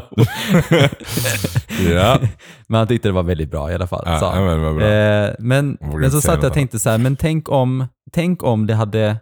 [1.92, 2.18] Ja.
[2.68, 4.02] men han tyckte det var väldigt bra i alla fall.
[4.06, 4.60] Ja, ja, han.
[4.60, 4.86] men bra.
[4.86, 8.66] Eh, men, men så satt jag och tänkte så här, men tänk om, tänk om
[8.66, 9.16] det hade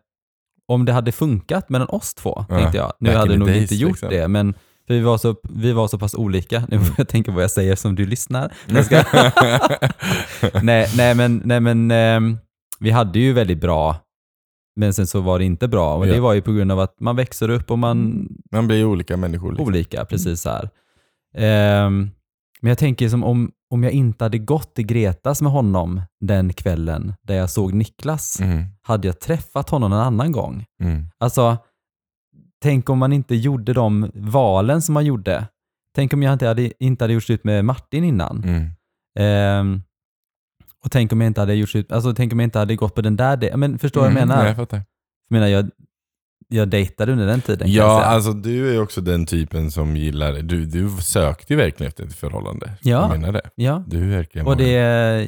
[0.68, 2.92] om det hade funkat mellan oss två, Ja, tänkte jag.
[3.00, 4.08] Nu hade det nog days, inte gjort liksom.
[4.10, 4.54] det, men
[4.90, 6.64] för vi var, så, vi var så pass olika.
[6.68, 8.52] Nu får jag tänka på vad jag säger som du lyssnar.
[10.62, 12.38] Nej, nej, men, nej, men ehm,
[12.80, 13.96] vi hade ju väldigt bra,
[14.76, 15.94] men sen så var det inte bra.
[15.96, 16.12] Och Ja.
[16.12, 19.16] det var ju på grund av att man växer upp och man Man blir olika
[19.16, 19.50] människor.
[19.52, 19.66] Liksom.
[19.66, 20.70] olika, precis så här.
[21.36, 22.10] Ehm,
[22.60, 26.52] men jag tänker som om, om jag inte hade gått till Gretas med honom den
[26.52, 28.64] kvällen där jag såg Niklas, Mm.
[28.82, 30.64] hade jag träffat honom en annan gång?
[30.82, 31.04] Mm.
[31.18, 31.56] Alltså,
[32.62, 35.46] tänk om man inte gjorde de valen som man gjorde.
[35.94, 38.44] Tänk om jag inte hade, inte hade gjort slut med Martin innan.
[38.44, 38.70] Mm.
[39.18, 39.82] Ehm,
[40.84, 42.94] och tänk om jag inte hade gjort slut, alltså tänk om jag inte hade gått
[42.94, 44.28] på den där, de- men förstår du vad jag Mm.
[44.28, 44.42] menar?
[44.42, 44.76] Nej, jag fattar.
[44.76, 44.84] Jag
[45.34, 45.70] menar, jag,
[46.48, 50.64] jag dejtade under den tiden Ja, alltså du är också den typen som gillar, du,
[50.64, 52.70] du sökte ju verkligen efter ett förhållande.
[52.82, 53.00] Ja.
[53.00, 53.50] Jag menar det.
[53.54, 53.84] ja.
[53.86, 54.70] Du verkligen Och det,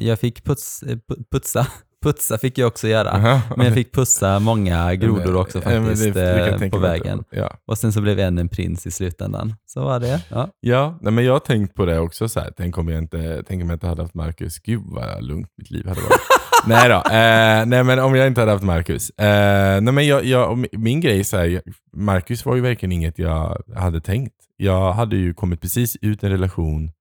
[0.01, 1.67] jag fick puts, pu- putsa,
[2.03, 3.41] Putsa fick jag också göra.
[3.57, 7.23] Men jag fick pussa många grodor också det- faktiskt det eh, på vägen.
[7.29, 9.53] Ja, Och sen så blev en en prins i slutändan.
[9.65, 10.21] Så var det.
[10.29, 10.49] Ja.
[10.59, 12.29] ja nej, men jag har tänkt på det också.
[12.29, 12.53] Så här.
[12.57, 14.59] Tänk, om jag inte, tänk om jag inte hade haft Marcus.
[14.59, 16.19] Gud vad lugnt mitt liv hade varit.
[16.67, 19.09] nej då, eh, nej men om jag inte hade haft Marcus.
[19.09, 21.61] Eh, nej, men jag, jag, min- grej är så här,
[21.93, 24.35] Marcus var ju verkligen inget jag hade tänkt.
[24.57, 26.91] Jag hade ju kommit precis ut en relation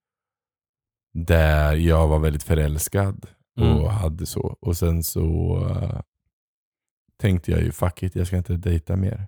[1.14, 3.84] där jag var väldigt förälskad och Mm.
[3.86, 4.56] hade så.
[4.60, 6.00] Och sen så eh,
[7.20, 9.26] tänkte jag ju fuck it, jag ska inte dejta mer.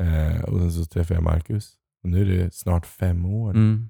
[0.00, 1.72] Eh, och sen så träffade jag Marcus.
[2.04, 3.50] Och nu är det snart fem år.
[3.50, 3.88] Mm.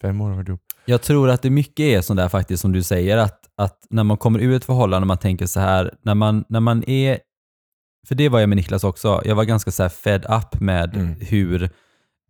[0.00, 0.60] Fem år har varit ihop.
[0.86, 4.04] Jag tror att det mycket är sånt där faktiskt som du säger, att, att när
[4.04, 7.18] man kommer ur ett förhållande, man tänker så här, när man, när man är,
[8.08, 10.96] för det var jag med Niklas också, jag var ganska så här fed up med
[10.96, 11.14] Mm.
[11.20, 11.70] hur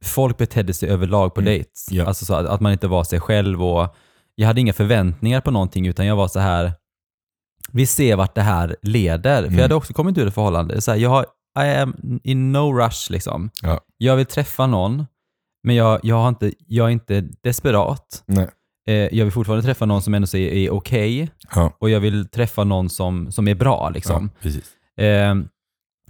[0.02, 1.58] folk betedde sig överlag på Mm.
[1.58, 1.86] dates.
[1.90, 2.04] Ja.
[2.06, 3.94] Alltså så att, att man inte var sig själv och
[4.34, 6.72] jag hade inga förväntningar på någonting utan jag var så här,
[7.72, 9.36] vi ser vart det här leder.
[9.36, 9.54] För Mm.
[9.54, 10.80] jag hade också kommit ur ett förhållande.
[10.80, 11.26] Så här, jag har,
[11.64, 13.50] I am in no rush liksom.
[13.62, 13.80] Ja.
[13.98, 15.06] Jag vill träffa någon,
[15.62, 18.22] men jag, jag, har inte, jag är inte desperat.
[18.26, 18.48] Nej.
[18.88, 21.76] Eh, jag vill fortfarande träffa någon som ändå är, är okej Ja.
[21.78, 23.90] och jag vill träffa någon som, som är bra.
[23.90, 24.30] Liksom.
[24.94, 25.02] ja.
[25.04, 25.34] Eh,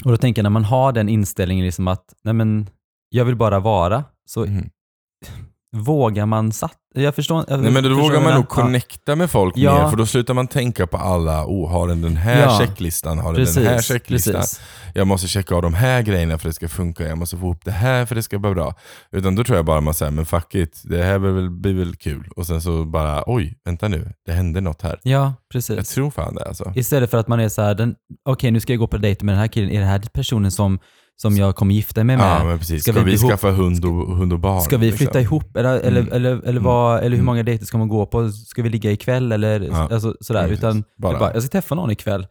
[0.04, 2.68] och då tänker jag när man har den inställningen liksom att nej men,
[3.08, 4.70] jag vill bara vara, så Mm.
[5.74, 9.16] Vågar man sat- Jag förstår jag Nej, men då förstår vågar man nog jag connecta
[9.16, 9.82] med folk Ja.
[9.82, 12.58] mer, för då slutar man tänka på alla, oh, har den den här Ja.
[12.58, 14.34] checklistan, har den den här checklistan.
[14.34, 14.60] precis.
[14.94, 17.46] Jag måste checka av de här grejerna för att det ska funka, jag måste få
[17.46, 18.74] ihop det här för att det ska bli bra.
[19.12, 21.74] Utan då tror jag bara man säger, men fuck it, det här blir väl, blir
[21.74, 22.28] väl kul.
[22.36, 25.00] Och sen så bara, oj, vänta nu, det hände något här.
[25.02, 25.88] Ja, Jag precis.
[25.94, 26.72] tror fan det alltså.
[26.76, 27.94] Istället för att man är så här,
[28.28, 30.50] okej nu ska jag gå på dejt med den här killen, är det här personen
[30.50, 30.78] som,
[31.16, 32.40] som jag kommer gifta mig med?
[32.40, 34.60] Ja men precis, Ska ska, vi vi, skaffa hund och, hund och barn?
[34.62, 35.36] Ska vi flytta liksom?
[35.36, 35.56] ihop?
[35.56, 36.12] Eller, eller, Mm.
[36.12, 38.30] eller, eller, vad, eller hur många dejter ska man gå på?
[38.32, 39.32] Ska vi ligga ikväll?
[39.32, 39.88] Eller Ja.
[39.92, 40.42] alltså, sådär.
[40.42, 40.48] Ja.
[40.48, 41.18] Utan Bara- bara.
[41.18, 42.26] Bara, jag ska träffa någon ikväll.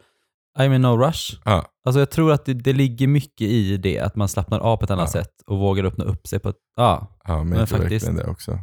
[0.59, 1.35] I'm in no rush.
[1.45, 4.77] Ja, Alltså jag tror att det, det ligger mycket i det, att man slappnar av
[4.77, 6.55] på ett annat sätt och vågar öppna upp sig på ett...
[6.75, 8.59] Ja, ja men, Men jag tror faktiskt- verkligen det också.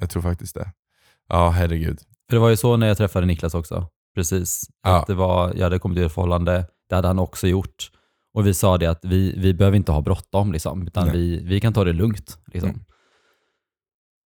[0.00, 0.72] Jag tror faktiskt det.
[1.28, 1.98] Ja, herregud.
[2.30, 3.86] för det var ju så när jag träffade Niklas också.
[4.14, 4.64] Precis.
[4.82, 4.96] Ja.
[5.00, 7.90] Att det var, jag hade kommit ur ett förhållande, det hade han också gjort.
[8.34, 11.16] Och vi sa det att vi, vi behöver inte ha bråttom, liksom, utan Nej.
[11.16, 12.38] vi, vi kan ta det lugnt.
[12.46, 12.70] Liksom.
[12.70, 12.84] Mm.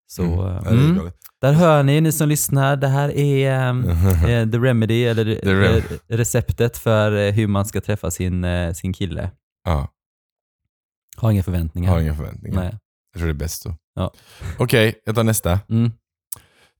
[0.07, 0.91] Så, Mm.
[0.99, 1.11] mm.
[1.41, 3.85] Där hör ni, ni som lyssnar, det här är ehm,
[4.29, 8.73] eh, the remedy, eller The rem- receptet för eh, hur man ska träffa sin, eh,
[8.73, 9.31] sin kille.
[9.65, 9.89] Ja,
[11.17, 11.91] Ha inga förväntningar.
[11.91, 12.61] har inga förväntningar.
[12.61, 12.79] Nej.
[13.13, 13.75] Jag tror det är bäst så.
[13.95, 14.13] Ja.
[14.59, 15.61] Okej, jag tar nästa.
[15.69, 15.93] Mm.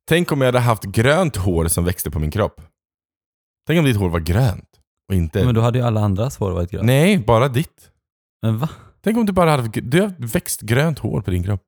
[0.09, 2.61] Tänk om jag hade haft grönt hår som växte på min kropp.
[3.67, 4.76] Tänk om ditt hår var grönt
[5.09, 5.45] och inte...
[5.45, 6.87] Men då hade ju alla andras hår varit grönt.
[6.87, 7.91] Nej, bara ditt.
[8.43, 8.69] Men va?
[9.05, 11.63] Tänk om du bara hade du har växt grönt hår på din kropp.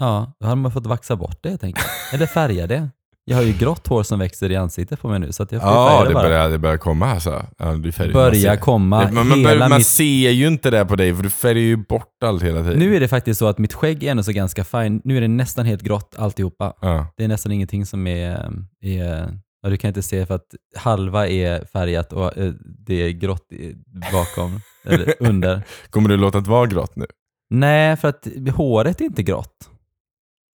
[0.00, 2.14] Ja, då hade man fått vaxa bort det, tänker jag.
[2.14, 2.88] Eller färga det.
[3.24, 5.70] Jag har ju grått hår som växer i ansiktet på mig nu, så jag får
[5.70, 6.22] Ja, färga det bara.
[6.24, 7.46] börjar, det börjar komma alltså.
[7.58, 9.04] Ja, du färgar, Börja man ser- komma.
[9.04, 9.86] Det- Man, man, hela bör- man mitt...
[9.86, 12.78] ser ju inte det på dig för du färgar ju bort allt hela tiden.
[12.78, 15.00] Nu är det faktiskt så att mitt skägg är ändå så ganska fine.
[15.04, 16.72] Nu är det nästan helt grått alltihopa.
[16.80, 17.06] Ja.
[17.16, 18.50] Det är nästan ingenting som är,
[18.82, 23.10] är ja, du kan inte se för att halva är färgat och eh, det är
[23.10, 23.48] grått
[24.12, 25.62] bakom, eller under.
[25.90, 27.06] Kommer du låta det vara grått nu?
[27.50, 29.70] Nej, för att håret är inte grått.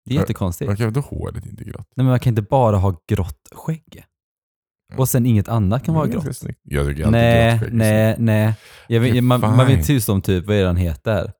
[0.04, 0.70] Det är jättekonstigt.
[0.70, 1.86] Okej, då håret inte grått.
[1.96, 4.04] Nej, men man kan inte bara ha grått skägg.
[4.96, 6.24] Och sen inget annat kan vara grått.
[6.62, 8.54] Jag tycker alltid Nej, grått skägg nej, nej.
[8.84, 11.32] Okej, man, man vet inte om typ, vad är han heter?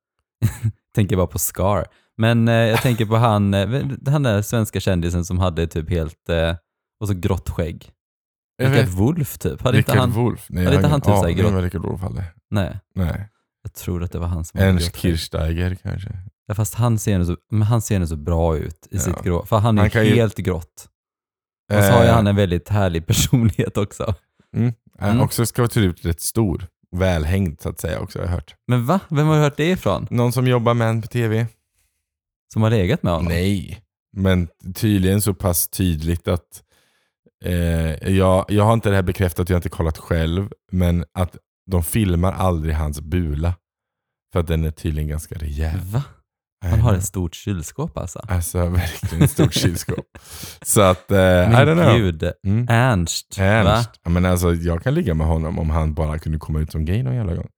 [0.94, 1.86] tänker bara på Scar.
[2.16, 6.28] Men eh, jag tänker på han, eh, han där svenska kändisen som hade typ helt,
[6.28, 6.56] eh,
[7.02, 7.90] och så grått skägg.
[8.62, 8.88] Rickard.
[8.88, 9.62] Wolff typ.
[9.62, 10.10] Hade inte Rickard han?
[10.12, 10.46] Wolff?
[10.48, 11.52] Nej, hade jag inte han typ så här aning grått?
[11.52, 12.24] vad Rickard Wolff hade.
[12.50, 13.28] Nej, Nej.
[13.62, 14.96] jag tror att det var han som Ernst.
[14.96, 16.18] Kirchsteiger kanske?
[16.46, 19.00] Ja, fast han ser, ändå så, men han ser ändå så bra ut i Ja.
[19.00, 19.44] sitt grå.
[19.46, 20.88] För han är Han kan ju- helt grått.
[21.72, 24.14] Och så har ju Eh, han en väldigt härlig personlighet också.
[24.56, 24.68] Mm.
[24.98, 25.20] Eh, Mm.
[25.20, 26.66] Också ska vara tydligt rätt stor.
[26.96, 28.54] Välhängd så att säga också har jag hört.
[28.68, 29.00] Men va?
[29.08, 30.06] Vem har du hört det ifrån?
[30.10, 31.46] Någon som jobbar med en på tv?
[32.52, 33.28] Som har legat med honom?
[33.32, 33.82] Nej,
[34.16, 36.62] men tydligen så pass tydligt att
[37.44, 41.36] eh, jag, jag har inte det här bekräftat, jag har inte kollat själv, men att
[41.70, 43.54] de filmar aldrig hans bula.
[44.32, 45.80] För att den är tydligen ganska rejäl.
[45.80, 46.02] Va?
[46.64, 48.18] Han har ett stort kylskåp alltså?
[48.28, 50.18] Alltså verkligen ett stort kylskåp.
[50.62, 52.32] Så att, eh, Men gud.
[52.46, 52.66] Mm.
[52.70, 53.38] Ernst.
[53.38, 53.44] Va?
[53.44, 53.90] Ernst.
[54.02, 56.84] Ja, men alltså, jag kan ligga med honom om han bara kunde komma ut som
[56.84, 57.48] gay någon jävla gång.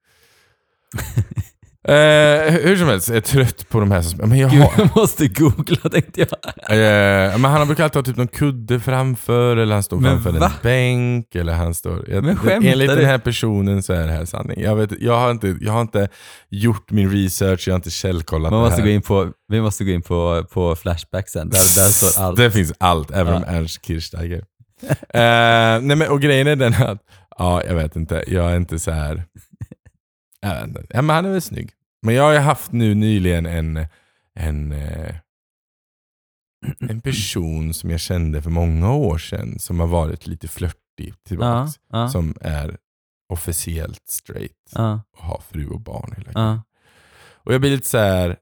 [1.88, 4.29] eh, hur som helst, jag är trött på de här som...
[4.29, 6.29] Men jag Gud, har, jag måste googla tänkte jag.
[6.70, 10.40] Eh, men han brukar alltid ha typ någon kudde framför, eller han står Men framför
[10.40, 10.47] va?
[10.47, 12.11] en bänk, eller han står...
[12.11, 12.97] Jag, Men skämtar enligt du?
[12.97, 14.61] den här personen så är det här sanning.
[14.61, 16.09] Jag, vet, jag, har inte, jag har inte
[16.51, 18.88] gjort min research, jag har inte källkollat Man det måste här.
[18.88, 21.49] gå in på, vi måste gå in på, på Flashback sen.
[21.51, 22.37] Där, där står allt.
[22.37, 23.37] Det finns allt, även Ja.
[23.38, 24.42] om Ernst Kirchsteiger.
[24.88, 26.99] Eh, nej men, och grejen är den att,
[27.38, 28.25] Ja, jag vet inte.
[28.27, 29.25] Jag är inte så här...
[30.88, 31.70] Ja, men han är väl snygg.
[32.02, 33.87] Men jag har ju haft nu nyligen en,
[34.35, 35.14] en, eh,
[36.80, 41.14] en person som jag kände för många år sedan som har varit lite flörtig Ja,
[41.28, 41.70] tillbaka.
[41.90, 42.76] ja, Som är
[43.28, 46.62] officiellt straight ja, och har fru och barn hela ja.
[47.33, 48.37] Och jag blir lite så här.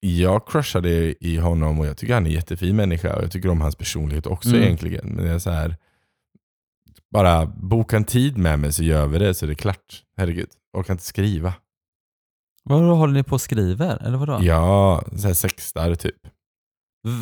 [0.00, 3.48] Jag crushade i honom och jag tycker han är en jättefin människa och jag tycker
[3.48, 4.62] om hans personlighet också Mm.
[4.62, 5.06] egentligen.
[5.08, 5.76] Men det är så här.
[7.10, 10.02] Bara boka en tid med mig så gör vi det så är det klart.
[10.16, 10.48] Herregud,
[10.80, 11.54] orkar inte skriva.
[12.64, 14.02] Vadå, håller ni på och skriver?
[14.06, 14.38] Eller vadå?
[14.42, 16.16] Ja, så här sextar typ.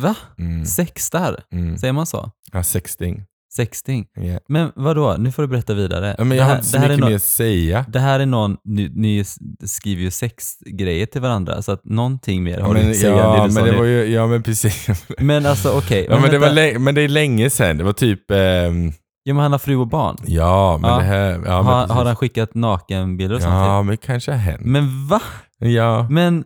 [0.01, 0.15] Va?
[0.37, 0.65] Mm.
[0.65, 1.43] Sextar?
[1.51, 1.77] Mm.
[1.77, 2.31] Säger man så?
[2.51, 3.23] Ja, sexting.
[3.55, 4.07] Sexting?
[4.19, 4.39] Yeah.
[4.47, 6.15] Men vadå, nu får du berätta vidare.
[6.17, 7.85] Ja, men det, jag har här, inte så det, mycket nå- mer att säga.
[7.89, 9.23] det här är någon, ni, ni
[9.65, 13.41] skriver ju sexgrejer till varandra, så att någonting mer har du men, att säga ja,
[13.41, 13.77] det du men det nu.
[13.77, 14.87] var ju, ja men precis.
[15.17, 16.61] Men alltså okej, ja, men, det var vänta.
[16.61, 17.77] lä- men det är länge sedan.
[17.77, 18.91] Det var typ, ehm,
[19.27, 20.17] ja, men han har fru och barn.
[20.25, 20.97] ja men Ja.
[20.97, 21.95] det här, ja, men har, precis.
[21.95, 23.53] har han skickat nakenbilder och sånt?
[23.53, 24.61] Ja, men kanske har hänt.
[24.65, 25.21] Men va?
[25.59, 26.07] ja.
[26.09, 26.43] Men,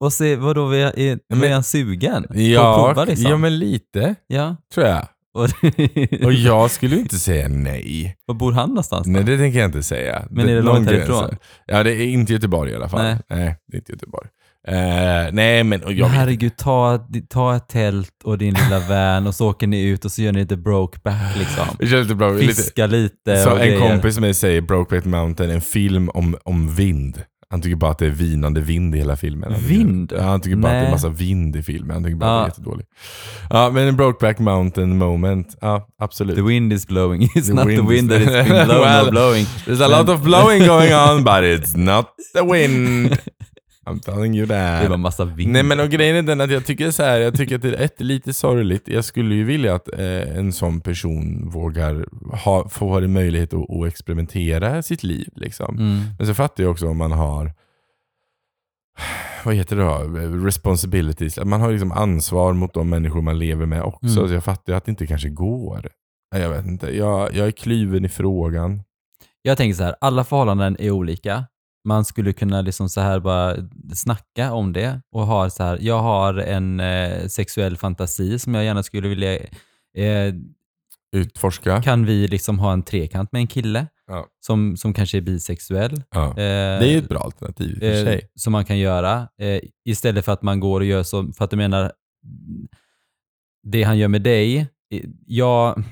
[0.00, 2.22] och se, vadå, är, är, Men- är han sugen?
[2.22, 3.30] På att Ja, prova liksom?
[3.30, 4.56] ja, men lite Ja.
[4.74, 5.06] tror jag.
[5.34, 5.48] Och,
[6.24, 8.16] Och jag skulle ju inte säga nej.
[8.26, 9.12] Var bor han någonstans då?
[9.12, 10.22] Nej, det tänker jag inte säga.
[10.30, 11.36] Men är det någon långt gräns härifrån?
[11.66, 13.02] Ja, det är inte Göteborg i alla fall.
[13.02, 13.16] Nej.
[13.28, 14.28] Nej, det är inte Göteborg.
[14.68, 17.00] Eh, nej, men och jag Men herregud, ta,
[17.30, 20.32] ta ett tält och din lilla van och så åker ni ut och så gör
[20.32, 21.64] ni lite brokeback liksom.
[22.00, 22.30] Lite bra.
[22.30, 23.80] Lite, Fiska lite så en grejer.
[23.90, 27.22] kompis med mig säger Brokeback Mountain, en film om, om vind.
[27.50, 29.52] Han tycker bara att det är vinande vind i hela filmen.
[29.52, 30.12] Han tycker- Vind?
[30.16, 30.90] Ja, han tycker bara att det är Nej.
[30.90, 31.90] massa vind i filmen.
[31.94, 32.40] Han tycker bara att Ja.
[32.40, 32.88] det är jättedåligt.
[33.50, 35.56] Ja, men en Brokeback Mountain moment.
[35.60, 36.36] Ja, absolut.
[36.36, 37.22] The wind is blowing.
[37.34, 38.26] It's The not wind the wind that is
[38.66, 39.46] blown Well, blowing.
[39.66, 43.18] There's a lot of blowing going on, but it's not the wind.
[43.86, 45.00] I'm telling you Det var that.
[45.00, 45.52] massa vind.
[45.52, 47.68] Nej men och grejen är den att jag tycker så här, jag tycker att det
[47.68, 48.88] är ett, lite sorgligt.
[48.88, 53.70] Jag skulle ju vilja att eh, en sån person vågar ha, få en möjlighet att,
[53.70, 55.28] att experimentera sitt liv.
[55.36, 55.78] Liksom.
[55.78, 56.00] Mm.
[56.18, 57.52] Men så fattar jag också om man har
[59.44, 59.98] vad heter det då?
[60.46, 61.38] Responsibilities.
[61.44, 64.06] Man har liksom ansvar mot de människor man lever med också.
[64.18, 64.28] Mm.
[64.28, 65.88] Så jag fattar ju att det inte kanske går.
[66.36, 66.96] Jag vet inte.
[66.96, 68.82] Jag, jag är kluven i frågan.
[69.42, 71.44] Jag tänker så här, alla förhållanden är olika.
[71.84, 73.56] Man skulle kunna liksom så här bara
[73.94, 78.64] snacka om det och ha så här, jag har en eh, sexuell fantasi som jag
[78.64, 79.34] gärna skulle vilja,
[79.96, 80.34] eh,
[81.16, 81.82] Utforska.
[81.82, 84.26] kan vi liksom ha en trekant med en kille Ja.
[84.46, 86.02] som, som kanske är bisexuell?
[86.10, 86.28] Ja.
[86.28, 88.30] Eh, Det är ju ett bra alternativ i och för eh, sig.
[88.34, 89.28] som man kan göra.
[89.38, 91.92] Eh, istället för att man går och gör så, för att du menar,
[93.62, 94.58] det han gör med dig,
[94.94, 95.82] eh, jag,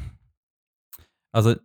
[1.32, 1.56] alltså,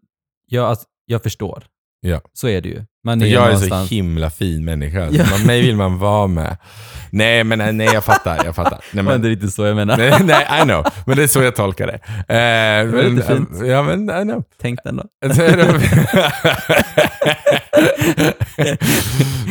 [0.46, 1.64] jag, alltså, jag förstår.
[2.08, 2.22] Ja.
[2.34, 2.86] Så är det ju.
[3.04, 5.10] Man är Jag är någonstans, så himla fin människa.
[5.12, 5.26] Ja.
[5.32, 6.58] Man, mig vill man vara med.
[7.10, 8.46] Nej, men nej, jag fattar.
[8.46, 8.72] Jag fattar.
[8.72, 9.98] Nej, det var men, inte riktigt så jag menar.
[9.98, 10.86] nej, nej, I know.
[11.06, 12.00] Men det är så jag tolkar det.
[12.34, 13.50] Eh, var men, lite fint.
[13.66, 14.44] Ja, men I know.
[14.62, 15.04] Tänk den då.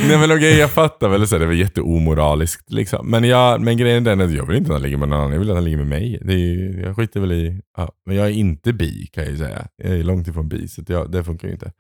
[0.09, 3.11] Nej men okej, jag fattar väl så det var jätteomoraliskt liksom.
[3.11, 5.19] Men, jag, men grejen är den att jag vill inte att han ligger med någon
[5.21, 6.19] annan, jag vill att han ligger med mig.
[6.23, 7.93] Det är, jag skiter väl i, ja.
[8.07, 9.67] Men jag är inte bi kan jag ju säga.
[9.77, 11.73] Jag är långt ifrån bi, så jag, det funkar ju inte.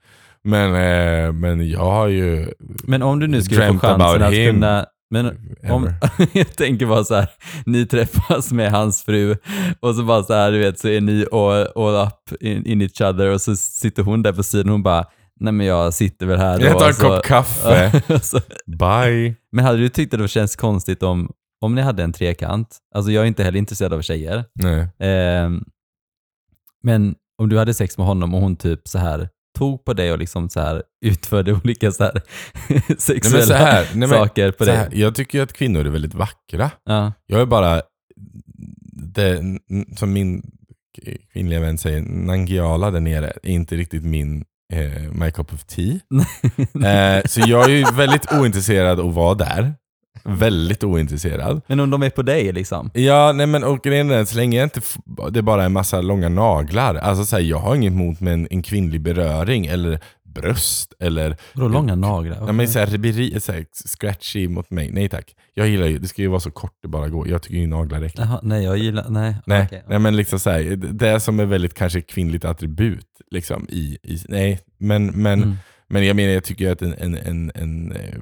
[0.47, 2.53] Men, eh, men jag har ju...
[2.85, 4.87] Men om du nu skulle få dreamt chansen about att him kunna...
[5.11, 5.27] Men
[5.71, 5.93] om,
[6.33, 7.29] jag tänker bara så här,
[7.67, 9.37] ni träffas med hans fru
[9.81, 12.83] och så bara så här, du vet, så är ni all, all up in, in
[12.83, 15.05] each other och så sitter hon där på sidan och hon bara,
[15.41, 18.03] nej men jag sitter väl här Jag då, tar en så- kopp kaffe.
[18.23, 19.35] så, Bye.
[19.53, 21.31] men hade du tyckt att det känns konstigt om,
[21.61, 22.77] om ni hade en trekant?
[22.95, 24.45] Alltså jag är inte heller intresserad av tjejer.
[24.55, 24.89] Nej.
[24.99, 25.65] Ehm,
[26.83, 30.13] men om du hade sex med honom och hon typ så här tog på dig
[30.13, 32.23] och liksom så här utförde olika så här
[32.69, 34.89] Nej, sexuella så här, nej, saker på dig.
[34.93, 36.71] jag tycker ju att kvinnor är väldigt vackra.
[36.85, 37.13] Ja.
[37.27, 37.83] Jag är bara,
[38.93, 39.43] det,
[39.97, 40.43] som min
[41.33, 45.99] kvinnliga vän säger, Nangiala där nere är inte riktigt min eh, my cup of tea.
[46.87, 49.75] Eh, så jag är ju väldigt ointresserad att vara där.
[50.25, 51.61] Väldigt ointresserad.
[51.67, 52.91] Men om de är på dig liksom?
[52.95, 54.81] Ja, nej men och grejen är, så länge inte
[55.31, 56.95] det bara är en massa långa naglar.
[56.95, 61.37] Alltså så här, jag har inget emot med en, en kvinnlig beröring eller bröst eller
[61.55, 62.37] Vadå långa naglar?
[62.47, 64.91] Ja, men så här, riberi, så här, scratchy mot mig.
[64.93, 65.35] Nej tack.
[65.55, 67.29] Jag gillar ju, det ska ju vara så kort det bara går.
[67.29, 68.19] Jag tycker ju naglar är äckligt.
[68.29, 69.07] Jaha, nej, jag gillar...
[69.09, 69.37] Nej.
[69.47, 69.85] Nej, okej.
[69.89, 73.07] nej men liksom så här, det som är väldigt kanske kvinnligt attribut.
[73.31, 75.57] Liksom, i, i, nej, men, men, Mm.
[75.89, 78.19] Men jag menar jag tycker att en, en, en, en, eh,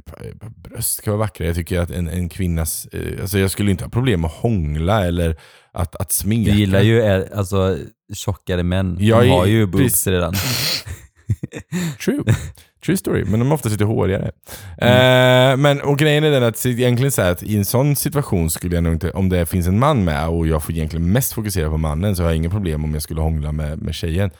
[0.56, 1.46] bröst kan vara vackra.
[1.46, 5.06] Jag tycker att en, en kvinnas, eh, alltså jag skulle inte ha problem att hångla
[5.06, 5.36] eller
[5.72, 6.50] att, att smeka.
[6.52, 7.78] Du gillar ju eh, alltså,
[8.14, 8.96] tjockare män.
[9.00, 10.34] Jag de är- har ju boobs redan.
[12.04, 12.24] True.
[12.84, 14.30] True story, men de är ofta lite hårigare.
[14.78, 15.52] Mm.
[15.52, 18.74] Eh, men, och grejen är den att egentligen så att i en sån situation skulle
[18.74, 21.70] jag nog inte, om det finns en man med och jag får egentligen mest fokusera
[21.70, 24.30] på mannen så har jag inga problem om jag skulle hångla med, med tjejen.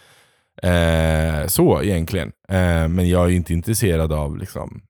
[0.65, 2.33] Eh, så egentligen.
[2.49, 4.83] Eh, men jag är ju inte intresserad av liksom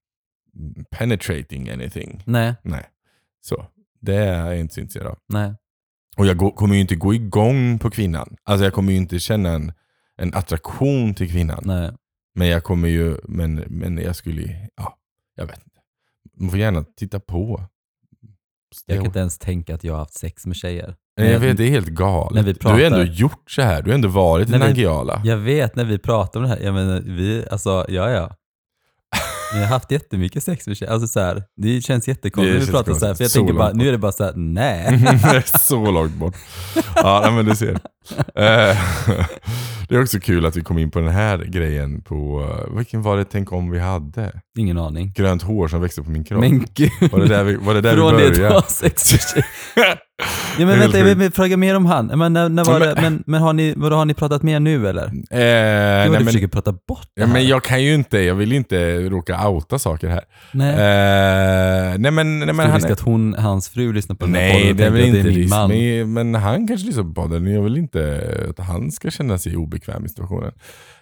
[0.90, 2.22] penetrating anything.
[2.26, 2.84] Nej, Nej.
[3.40, 3.66] Så.
[4.00, 5.18] Det är jag inte så intresserad av.
[5.28, 5.54] nej.
[6.16, 8.37] Och jag gå, kommer ju inte gå igång på kvinnan.
[8.42, 9.72] Alltså jag kommer ju inte känna en,
[10.16, 11.62] en attraktion till kvinnan.
[11.64, 11.92] nej.
[12.34, 14.98] Men jag kommer ju, men, men jag skulle, ja,
[15.34, 15.80] jag vet inte.
[16.37, 17.64] Man får gärna titta på.
[18.87, 20.96] Jag kan inte ens tänka att jag har haft sex med tjejer.
[21.16, 22.44] Nej, jag vet, det är helt galet.
[22.46, 23.83] vi Du har ändå pratar- gjort så här.
[23.83, 25.20] Du har ändå varit i Nangijala.
[25.24, 28.31] Jag vet när vi pratar om det här, jag menar, vi, alltså, ja ja.
[29.55, 30.83] Vi har haft jättemycket sex med.
[30.88, 33.31] Alltså så här, det känns jättekonstigt när vi pratar så här, för jag.
[33.31, 34.85] Så tänker bara, nu är det bara så här, nej.
[35.22, 36.37] Det är så långt bort.
[36.96, 37.79] Ja, men du ser.
[38.34, 38.76] Eh,
[39.88, 43.02] Det är också kul att vi kom in på den här grejen på, eh, vilken
[43.02, 44.32] var det tänk om vi hade?
[44.58, 45.12] Ingen aning.
[45.16, 46.40] Grönt hår som växte på min kropp.
[46.40, 46.90] Men gud.
[47.12, 48.54] Var det där vi, var det där Från vi det började?
[48.54, 49.46] ha sex med tjejer.
[50.58, 52.06] Ja, men vänta, jag vill fråga mer om han.
[52.06, 54.60] Men, när, när var men- det, men, men har, ni, vadå, har ni pratat mer
[54.60, 55.04] nu eller?
[55.04, 58.34] Eh, Du nej, men, försöker prata bort det ja, men jag kan ju inte, jag
[58.34, 60.20] vill inte råka outa saker här.
[60.52, 60.70] Nej.
[60.70, 64.52] Eh, nej men, nej, men han att hon, hans fru lyssnar på den här Nej,
[64.52, 65.50] podden och det är väl tänker att inte det är min risk.
[65.54, 65.68] man.
[66.14, 67.46] Men, men han kanske lyssnar på podden.
[67.54, 67.93] Jag vill inte
[68.50, 70.52] att han ska känna sig obekväm i situationen.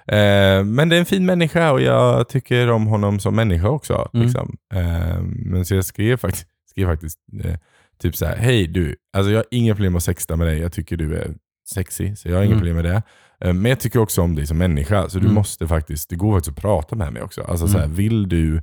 [0.07, 4.09] Eh, men det är en fin människa och jag tycker om honom som människa också.
[4.15, 4.27] Mm.
[4.27, 4.57] Liksom.
[4.75, 7.55] Eh, men så jag skrev faktiskt, skrev faktiskt eh,
[7.99, 10.59] typ så här, hej du, alltså jag har inga problem att sexta med dig.
[10.59, 11.35] Jag tycker du är
[11.75, 12.59] sexy, så jag har inga Mm.
[12.61, 13.03] problem med det.
[13.45, 15.35] Eh, men jag tycker också om dig som människa, så du Mm.
[15.35, 17.43] måste faktiskt, det går faktiskt att prata med mig också.
[17.43, 17.97] Alltså så här, Mm.
[17.97, 18.63] vill du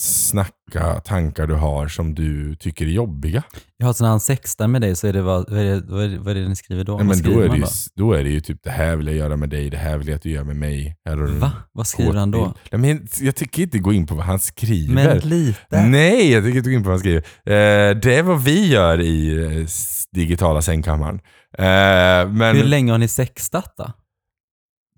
[0.00, 3.42] snacka tankar du har som du tycker är jobbiga?
[3.76, 6.04] Ja, så när han sextar med dig så är det vad, vad, är det, vad,
[6.04, 6.96] är det, vad är det ni skriver då?
[6.96, 7.68] Nej, men då, är det ju, då?
[7.94, 10.08] då är det ju typ det här vill jag göra med dig, det här vill
[10.08, 10.96] jag att du gör med mig.
[11.40, 11.52] Va?
[11.72, 12.54] Vad skriver han då?
[12.70, 14.94] Nej, men jag tycker inte gå in på vad han skriver.
[14.94, 15.82] Men lite.
[15.86, 17.18] Nej, jag tycker inte gå in på vad han skriver.
[17.20, 19.66] Eh, det är vad vi gör i eh,
[20.12, 21.20] digitala sängkammaren.
[21.58, 23.92] Eh, men, Hur länge har ni sextat då?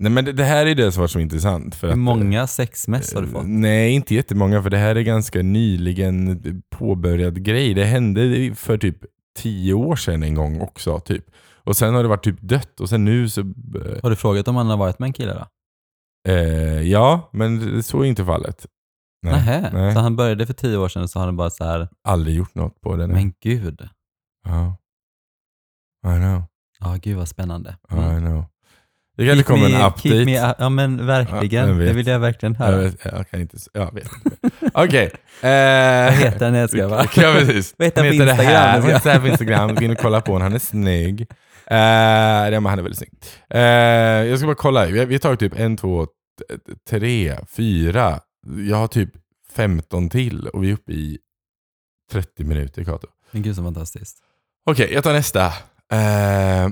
[0.01, 1.75] Nej, men det, det här är det som var så intressant.
[1.75, 3.45] För Hur att, många sexmess har du eh, fått?
[3.47, 7.75] Nej, inte jättemånga för det här är ganska nyligen påbörjad grej.
[7.75, 8.97] Det hände för typ
[9.39, 11.01] tio år sedan en gång också.
[11.01, 11.25] Typ.
[11.65, 13.41] Och sen har det varit typ dött och sen nu så...
[13.41, 13.47] eh,
[14.03, 15.47] Har du frågat om han har varit med en kille då?
[16.33, 18.67] Eh, ja, men så är inte fallet.
[19.23, 19.71] Nej, Nähä.
[19.73, 19.95] nej.
[19.95, 22.37] Så han började för tio år sedan och så har han bara så här, aldrig
[22.37, 23.07] gjort något på det.
[23.07, 23.17] nej.
[23.17, 23.89] men gud.
[24.47, 24.77] Ja.
[26.07, 26.43] I know,
[26.81, 27.77] Ja, gud vad spännande.
[27.91, 28.45] I know.
[29.21, 30.25] Det kanske kommer en update.
[30.25, 31.69] me, ja men verkligen.
[31.69, 32.77] Ja, jag det vill jag verkligen jag, höra.
[32.77, 34.51] vet, jag kan inte, jag vet inte.
[34.75, 35.11] Okej.
[35.43, 35.47] Eh,
[36.07, 36.55] Vad heter den?
[36.55, 37.03] Jag ska bara.
[37.03, 37.75] Ja, precis.
[37.79, 38.47] Vad heter han Han på Instagram?
[38.47, 38.75] här.
[38.77, 39.75] Jag Han heter på Instagram.
[39.75, 40.43] Gå in och kolla på honom.
[40.43, 41.21] Han är snygg.
[41.67, 43.13] Eh, ja, men han är väldigt snygg.
[43.51, 43.61] Eh,
[44.31, 44.87] jag ska bara kolla.
[44.87, 46.07] Vi har, vi tagit typ en, två,
[46.91, 48.21] tre, fyra.
[48.69, 49.11] Jag har typ
[49.53, 51.19] 15 till och vi är uppe i
[52.13, 53.07] 30 minuter Kato.
[53.31, 54.19] Men gud så fantastiskt.
[54.67, 55.47] Okej, jag tar nästa.
[55.93, 56.69] Eh,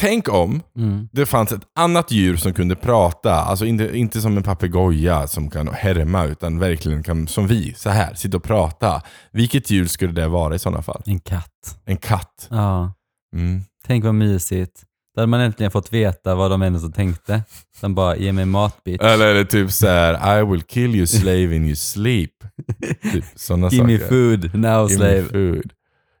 [0.00, 1.08] tänk om Mm.
[1.12, 3.34] det fanns ett annat djur som kunde prata.
[3.34, 7.90] Alltså inte, inte som en papegoja som kan härma, utan verkligen kan, som vi, så
[7.90, 9.02] här, sitta och prata.
[9.32, 11.02] Vilket djur skulle det vara i sådana fall?
[11.06, 11.78] En katt.
[11.84, 12.46] En katt.
[12.50, 12.92] Ja.
[13.36, 13.60] Mm.
[13.86, 14.82] Tänk vad mysigt.
[15.14, 17.42] Då hade man äntligen fått veta vad de ändå tänkte.
[17.80, 19.02] De bara, ge mig mat bitch.
[19.02, 22.30] Eller det typ så här: I will kill you slave in your sleep.
[23.12, 23.92] Typ sådana Give saker.
[23.92, 25.22] me food, now Give me slave.
[25.22, 25.72] food.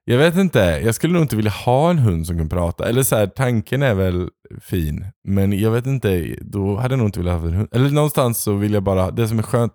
[0.04, 2.88] Jag vet inte, jag skulle nog inte vilja ha en hund som kan prata.
[2.88, 4.28] Eller så här, tanken är väl
[4.60, 7.68] fin, men jag vet inte, då hade jag nog inte velat ha en hund.
[7.72, 9.72] Eller någonstans så vill jag bara, det som är skönt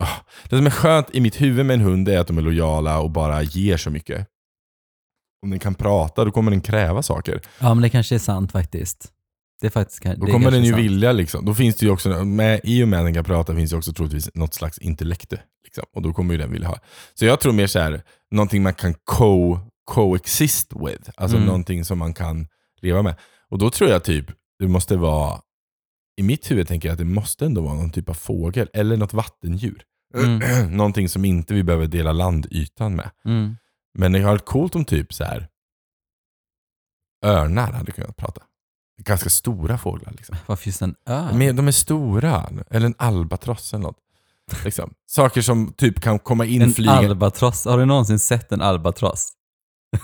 [0.00, 0.16] ah,
[0.48, 3.00] Det som är skönt i mitt huvud med en hund är att de är lojala
[3.00, 4.28] och bara ger så mycket.
[5.42, 7.40] Om den kan prata, då kommer den kräva saker.
[7.58, 9.12] Ja men det kanske är sant faktiskt.
[9.62, 10.82] Det är faktiskt Då det är kommer den ju sant.
[10.82, 11.44] vilja liksom.
[11.44, 13.76] Då finns det ju också, med, i och med att den kan prata finns det
[13.76, 15.40] också troligtvis något slags intellekte.
[15.64, 15.84] Liksom.
[15.94, 16.78] Och då kommer ju den vilja ha.
[17.14, 21.10] Så jag tror mer så här, någonting man kan co, coexist with.
[21.16, 21.46] Alltså Mm.
[21.46, 22.48] någonting som man kan
[22.80, 23.14] leva med.
[23.48, 24.26] Och då tror jag typ,
[24.58, 25.40] det måste vara,
[26.16, 28.96] i mitt huvud tänker jag att det måste ändå vara någon typ av fågel eller
[28.96, 29.82] något vattendjur.
[30.16, 30.40] Mm.
[30.76, 33.10] någonting som inte vi behöver dela landytan med.
[33.24, 33.56] Mm.
[33.98, 35.48] Men det har varit coolt om typ så här
[37.24, 38.42] örnar hade kunnat prata.
[39.04, 40.12] Ganska stora fåglar.
[40.16, 40.36] Liksom.
[40.46, 41.38] Varför just en örn?
[41.38, 42.48] Men de är stora.
[42.70, 43.96] Eller en albatross eller något.
[44.64, 44.90] Liksom.
[45.10, 47.08] Saker som typ kan komma in en flygande.
[47.08, 47.64] albatross.
[47.64, 49.28] Har du någonsin sett en albatross?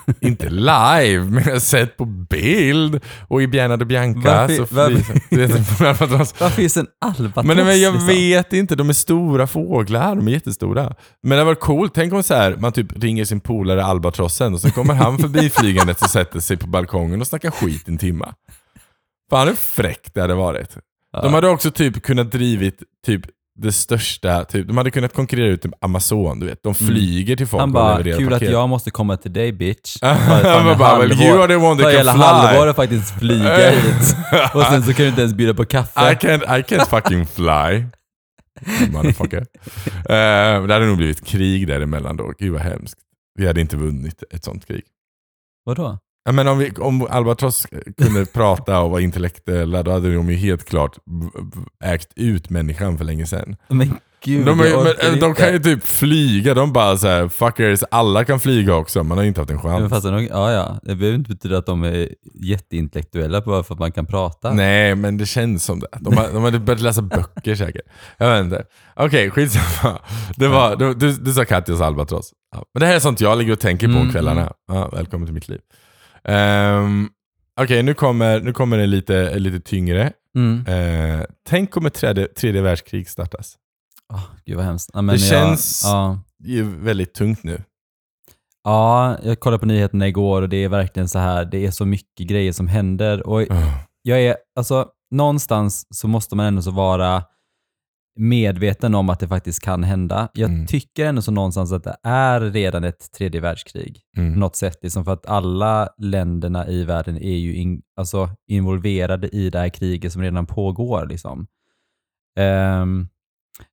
[0.21, 2.99] Inte live, men jag har sett på bild.
[3.27, 6.33] Och i Bjärnade Bianca Varför- så flyger vet, en albatross.
[6.39, 7.45] Varför just en albatross?
[7.45, 8.07] Men, men jag liksom?
[8.07, 10.95] vet inte, de är stora fåglar, de är jättestora.
[11.23, 14.61] Men det var coolt, tänk om så här, man typ ringer sin polare albatrossen och
[14.61, 18.33] så kommer han förbi flygandet och sätter sig på balkongen och snackar skit en timma.
[19.29, 20.77] Fan hur fräckt det hade varit.
[21.13, 21.21] Ja.
[21.21, 23.21] De hade också typ kunnat drivit typ
[23.61, 26.63] det största, typ, de hade kunnat konkurrera ut typ Amazon, du vet.
[26.63, 28.47] De flyger till folk Han och bara, levererar kul paket.
[28.47, 29.97] att jag måste komma till dig bitch.
[30.01, 32.23] Han Bara, well, you are the one that can fly.
[32.23, 34.15] halvår och faktiskt flyga hit.
[34.53, 35.99] Och sen så kan du inte ens bjuda på I kaffe.
[35.99, 37.85] can't, I can't fucking fly.
[38.91, 39.45] Motherfucker.
[40.09, 42.33] Eh, det hade nog blivit krig däremellan då.
[42.39, 42.99] Gud vad hemskt.
[43.35, 44.83] Vi hade inte vunnit ett sånt krig.
[45.65, 45.99] Vadå?
[46.25, 47.67] Ja, men om, vi, om Albatross
[48.01, 50.97] kunde prata och vara intellektuella, då hade de ju helt klart
[51.83, 53.55] ägt ut människan för länge sedan.
[53.67, 54.67] Men gud, De, men,
[55.19, 55.41] de inte.
[55.43, 59.27] kan ju typ flyga, de bara såhär, fuckers, alla kan flyga också, man har ju
[59.27, 59.89] inte haft en Men chans.
[59.89, 60.79] fast, de- ja, ja.
[60.83, 64.53] Det behöver inte betyda att de är jätteintellektuella bara för att man kan prata.
[64.53, 65.87] Nej, men det känns som det.
[65.99, 67.81] De, har, de hade börjat läsa böcker säkert.
[68.17, 68.63] Jag vet inte.
[68.95, 69.99] Okej, skitsamma.
[70.35, 72.31] Det var, du, du, du sa Katjas albatross.
[72.55, 72.63] Ja.
[72.73, 74.53] Men det här är sånt jag ligger och tänker på Mm, kvällarna.
[74.67, 75.59] Ja, välkommen till mitt liv.
[76.23, 77.09] Um,
[77.61, 80.13] Okej, nu, kommer, nu kommer det lite, lite tyngre.
[80.35, 80.65] Mm.
[80.67, 83.55] Eh, tänk om ett tredje, tredje världskrig startas.
[84.13, 84.89] Åh, gud vad hemskt.
[84.93, 86.19] Ja, Det jag- känns- Ja,
[86.65, 87.63] väldigt tungt nu.
[88.63, 91.85] ja, jag kollade på nyheterna igår och det är verkligen så här, det är så
[91.85, 93.27] mycket grejer som händer.
[93.27, 93.73] Och Oh.
[94.01, 97.23] jag är, alltså någonstans så måste man ändå så vara
[98.15, 100.29] medveten om att det faktiskt kan hända.
[100.33, 100.65] Jag Mm.
[100.67, 104.39] tycker ändå så någonstans att det är redan ett tredje världskrig på Mm.
[104.39, 104.77] något sätt.
[104.81, 109.69] Liksom för att alla länderna i världen är ju in, alltså involverade i det här
[109.69, 111.05] kriget som redan pågår.
[111.05, 111.47] Liksom.
[112.37, 113.07] Ehm,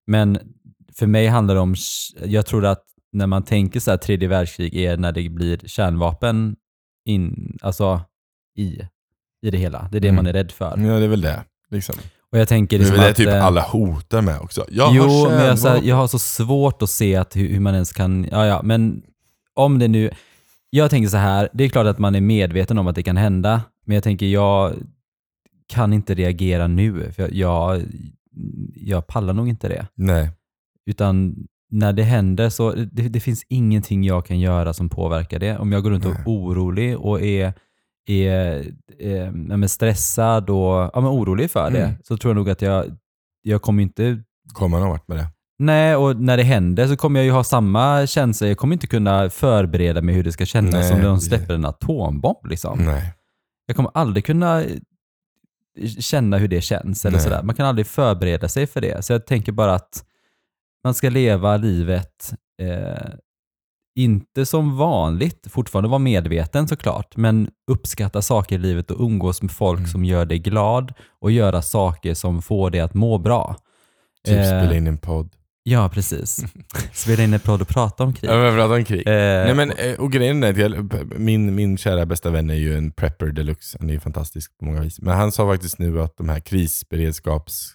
[0.06, 0.38] men
[0.92, 1.74] för mig handlar det om,
[2.24, 2.82] jag tror att
[3.12, 6.56] när man tänker så här tredje världskrig är när det blir kärnvapen
[7.04, 8.00] in, alltså
[8.58, 8.80] i,
[9.42, 9.88] i det hela.
[9.92, 10.16] Det är det Mm.
[10.16, 10.78] man är rädd för.
[10.78, 11.44] Ja, det är väl det.
[11.70, 11.94] Liksom.
[12.36, 14.64] Och jag tänker är liksom väl det att, typ eh, alla hotar med också.
[14.70, 17.48] Jag jo, har men jag, så här, jag har så svårt att se att hur,
[17.48, 19.02] hur man ens kan, ja ja, men
[19.54, 20.10] om det nu,
[20.70, 23.16] jag tänker så här, det är klart att man är medveten om att det kan
[23.16, 24.74] hända, men jag tänker jag
[25.66, 27.82] kan inte reagera nu, för jag, jag,
[28.74, 29.86] jag pallar nog inte det.
[29.94, 30.30] Nej.
[30.86, 31.36] Utan
[31.70, 35.58] när det händer så, det, det finns ingenting jag kan göra som påverkar det.
[35.58, 37.52] Om jag går runt och är orolig och är,
[38.06, 38.64] är,
[38.98, 41.94] är men stressad och ja, men orolig för det, Mm.
[42.04, 42.84] så tror jag nog att jag,
[43.42, 45.26] jag kommer inte Kommer någon vart med det?
[45.58, 48.48] Nej, och när det händer så kommer jag ju ha samma känsla.
[48.48, 51.64] Jag kommer inte kunna förbereda mig hur det ska kännas Nej, om de släpper en
[51.64, 52.46] atombomb.
[52.46, 52.78] Liksom.
[52.84, 53.14] Nej.
[53.66, 54.68] Jag kommer aldrig kunna eh,
[56.00, 57.04] känna hur det känns.
[57.04, 57.24] Eller Nej.
[57.24, 57.42] sådär.
[57.42, 59.04] Man kan aldrig förbereda sig för det.
[59.04, 60.04] Så jag tänker bara att
[60.84, 63.08] man ska leva livet, eh,
[63.96, 69.50] inte som vanligt, fortfarande vara medveten såklart, men uppskatta saker i livet och umgås med
[69.50, 69.90] folk Mm.
[69.90, 73.56] som gör dig glad och göra saker som får dig att må bra.
[74.26, 75.32] Typ Eh, spela in en podd.
[75.68, 76.44] Ja, precis.
[76.92, 78.30] Spela in en podd och prata om krig.
[78.30, 79.06] Ja, men prata om krig.
[79.08, 79.12] Eh,
[79.44, 82.76] Nej, men, eh, och grejen är att jag, min, min kära bästa vän är ju
[82.78, 83.76] en prepper deluxe.
[83.80, 85.00] Han är ju fantastisk på många vis.
[85.00, 87.72] Men han sa faktiskt nu att de här krisberedskaps...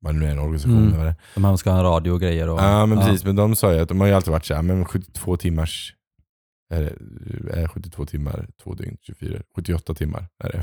[0.00, 0.94] Vad det nu är, en organisation Mm.
[0.94, 1.14] eller är.
[1.34, 2.48] de här ska ha en radio och grejer.
[2.48, 4.62] Och, Ja men precis, men de sa ju att de har ju alltid varit såhär,
[4.62, 5.94] men 72 timmars
[6.74, 6.92] är,
[7.44, 10.62] det, är 72 timmar, två dygn, 24, 78 timmar är det.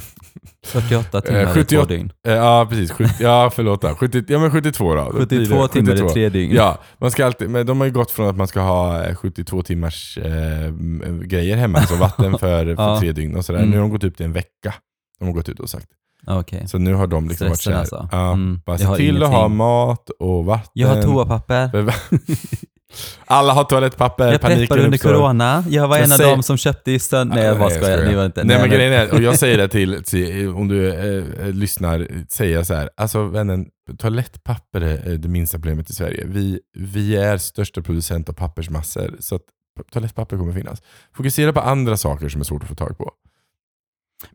[0.68, 2.12] 48 timmar Eh, i 78 två dygn.
[2.28, 3.96] Eh, Ja precis, 70, ja förlåt då.
[3.96, 5.04] 70, ja men 72 då.
[5.20, 6.10] Då blir 72 det timmar i 72.
[6.14, 6.56] tre dygn.
[6.56, 9.16] Ja, man ska alltid, men de har ju gått från att man ska ha eh,
[9.16, 10.72] 72 timmars eh,
[11.22, 13.00] grejer hemma, alltså vatten för, för Ja.
[13.00, 13.60] tre dygn och sådär.
[13.60, 13.72] Mm.
[13.72, 14.74] Nu har de gått ut i en vecka.
[15.20, 15.88] De har gått ut och sagt.
[16.28, 16.68] Ah, Okej.
[16.68, 18.18] Så nu har de liksom varit Stressen såhär, alltså.
[18.18, 18.62] ja, Mm.
[18.66, 20.70] bara Jag se till att ha mat och vatten.
[20.74, 21.94] Jag har toapapper.
[23.26, 25.10] Alla har toalettpapper, Jag preppar under uppstår.
[25.14, 25.64] corona.
[25.70, 27.32] Jag var Jag en av säger- dem som köpte i stund.
[27.36, 28.06] Nej, jag bara skojar.
[28.08, 28.44] Ni var inte.
[28.44, 32.56] Nej, men grejen är, och jag säger det till, till om du eh, lyssnar, säger
[32.56, 33.66] jag så här, alltså vännen,
[33.98, 36.24] toalettpapper är det minsta problemet i Sverige.
[36.28, 39.42] Vi, vi är största producent av pappersmassor, så att
[39.92, 40.82] toalettpapper kommer finnas.
[41.18, 43.12] Fokusera på andra saker som är svårt att få tag på.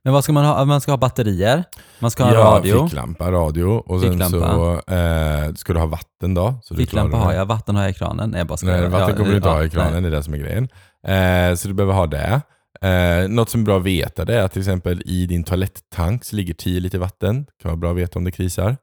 [0.04, 0.64] Men vad ska man ha?
[0.64, 1.64] Man ska ha batterier.
[1.98, 2.84] Man ska ha ja, radio.
[2.84, 4.52] ficklampa, radio och sen Ficklampa.
[4.86, 6.54] så eh, ska du ha vatten då.
[6.62, 7.46] Så Ficklampa har jag.
[7.46, 8.30] Vatten har jag i kranen.
[8.30, 8.80] Nej, bara skojar.
[8.80, 10.02] Nej, vatten kommer du inte ja, ha i kranen, nej.
[10.02, 10.68] det är det som är grejen.
[11.06, 12.40] Eh, så du behöver ha det.
[12.82, 16.24] Eh, något som är bra att veta det är att till exempel i din toaletttank
[16.24, 17.44] så ligger 10 liter vatten.
[17.44, 18.76] Det kan vara bra att veta om det krisar.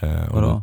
[0.00, 0.62] Eh, Vadå?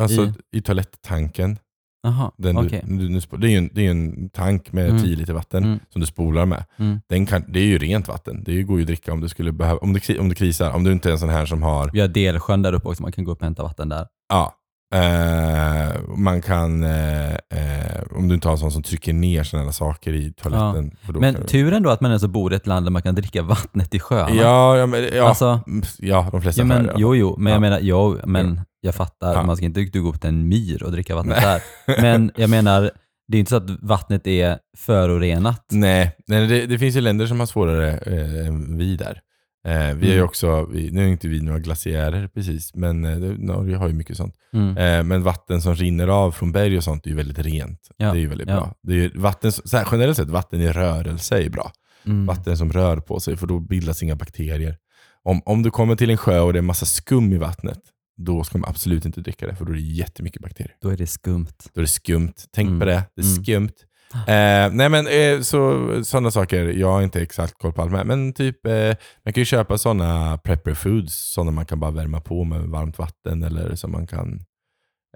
[0.00, 1.58] Alltså I- i, toaletttanken.
[2.04, 2.84] Jaha, Den okej.
[2.86, 5.02] du, du, det, är ju en, det är en tank med Mm.
[5.02, 5.78] 10 liter vatten Mm.
[5.92, 6.64] som du spolar med.
[6.78, 7.00] Mm.
[7.08, 8.42] Den kan, det är ju rent vatten.
[8.44, 10.70] Det går ju att dricka om du skulle behöva, om det, om det krisar.
[10.72, 13.02] Om du inte är en sån här som har Vi har delsjön där uppe också.
[13.02, 14.06] Man kan gå upp och hämta vatten där.
[14.28, 14.54] Ja.
[14.94, 19.72] Eh, man kan, eh, eh, om du inte har en sån som trycker ner sådana
[19.72, 20.96] saker i toaletten.
[21.06, 23.42] kan Men turen då att man alltså bor i ett land där man kan dricka
[23.42, 24.34] vattnet i sjöarna.
[24.34, 26.94] Ja, ja, men, ja, Alltså- mm, ja, de flesta Ja, men, fall.
[26.98, 27.54] jo, jo, men Ja.
[27.54, 29.42] jag menar, jo, men jag fattar, Ja.
[29.42, 31.62] man ska inte gå upp till en myr och dricka vattnet där.
[32.02, 32.90] Men jag menar,
[33.28, 35.64] det är inte så att vattnet är förorenat.
[35.72, 39.20] Nej, nej det, det finns ju länder som har svårare eh, än vi där.
[39.66, 40.24] Eh, vi har ju Mm.
[40.24, 44.16] också, vi, nu är inte vi några glaciärer precis, men eh, Norge har ju mycket
[44.16, 44.34] sånt.
[44.52, 44.76] Mm.
[44.76, 47.80] Eh, men vatten som rinner av från berg och sånt är ju väldigt rent.
[47.96, 48.54] Ja, Det är ju väldigt ja.
[48.54, 48.74] bra.
[48.82, 51.72] Det är vatten, här, generellt sett, vatten i rörelse är bra.
[52.06, 52.26] Mm.
[52.26, 54.76] Vatten som rör på sig, för då bildas inga bakterier.
[55.22, 57.78] Om, om du kommer till en sjö och det är massa skum i vattnet,
[58.16, 60.76] då ska man absolut inte dricka det, för då är det jättemycket bakterier.
[60.80, 61.46] Då är det skumt.
[61.72, 62.32] Då är det skumt.
[62.52, 62.80] Tänk Mm.
[62.80, 63.02] på det.
[63.16, 63.44] Det är Mm.
[63.44, 63.72] skumt.
[64.14, 68.06] Eh, nej men eh, så, sådana saker, jag har inte exakt koll på allt med,
[68.06, 72.20] men typ eh, man kan ju köpa sådana prepper foods, sådana man kan bara värma
[72.20, 74.40] på med varmt vatten eller som man kan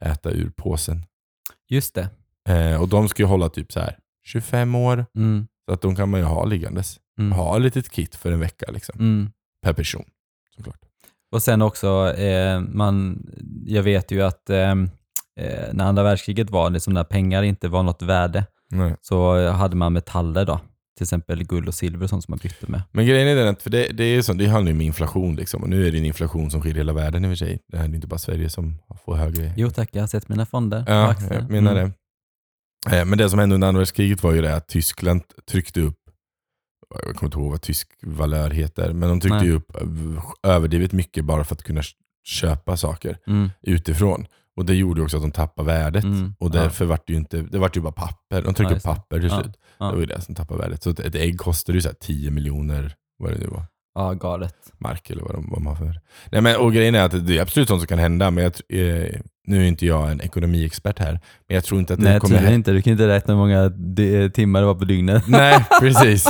[0.02, 1.04] äta ur påsen.
[1.68, 2.08] Just det.
[2.48, 5.46] Eh, och de ska ju hålla typ så här 25 år, Mm.
[5.68, 6.96] så att de kan man ju ha liggandes.
[7.18, 7.32] Mm.
[7.32, 9.30] Ha ett litet kit för en vecka liksom, Mm.
[9.62, 10.04] per person.
[10.56, 10.80] Såklart.
[11.32, 13.26] Och sen också, eh, man,
[13.66, 17.82] jag vet ju att eh, eh, när andra världskriget var, liksom när pengar inte var
[17.82, 18.94] något värde, Nej.
[19.00, 20.60] så hade man metaller då.
[20.96, 22.82] Till exempel guld och silver och sånt som man bytte med.
[22.92, 25.36] Men grejen är den att, för det, det, är sånt, det handlar ju om inflation
[25.36, 27.36] liksom, och nu är det en inflation som sker i hela världen i och för
[27.36, 27.58] sig.
[27.68, 30.84] Det är inte bara Sverige som får högre Jo tack, jag har sett mina fonder.
[30.86, 31.92] Ja, jag menar Mm.
[32.90, 32.98] det.
[32.98, 35.98] Eh, Men det som hände under andra världskriget var ju det att Tyskland tryckte upp,
[36.90, 39.46] jag kommer inte ihåg vad tysk valör heter, men de tryckte Nej.
[39.46, 41.82] ju upp eh, överdrivet mycket bara för att kunna
[42.24, 43.50] köpa saker Mm.
[43.62, 44.26] utifrån.
[44.56, 46.04] Och det gjorde också att de tappade värdet.
[46.04, 46.34] Mm.
[46.38, 48.42] Och därför var det ju inte, det var ju bara papper.
[48.42, 49.42] De tryckte Ja, upp papper till Ja.
[49.42, 49.54] slut.
[49.78, 49.86] Ja.
[49.86, 50.82] Det var ju det som tappade värdet.
[50.82, 53.62] Så ett- ägg kostade ju så här 10 miljoner, vad det nu var
[53.94, 54.54] Ja, galet.
[54.78, 56.00] mark eller vad, de, vad man har för.
[56.32, 58.52] Nej, men, och grejen är att det är absolut sånt som kan hända, men jag,
[58.80, 61.12] eh, nu är inte jag en ekonomiexpert här,
[61.48, 62.54] men jag tror inte att det Nej, kommer hända.
[62.54, 62.72] inte.
[62.72, 63.72] Du kan inte räkna hur många
[64.30, 65.22] timmar det var på dygnet.
[65.28, 66.26] Nej, precis.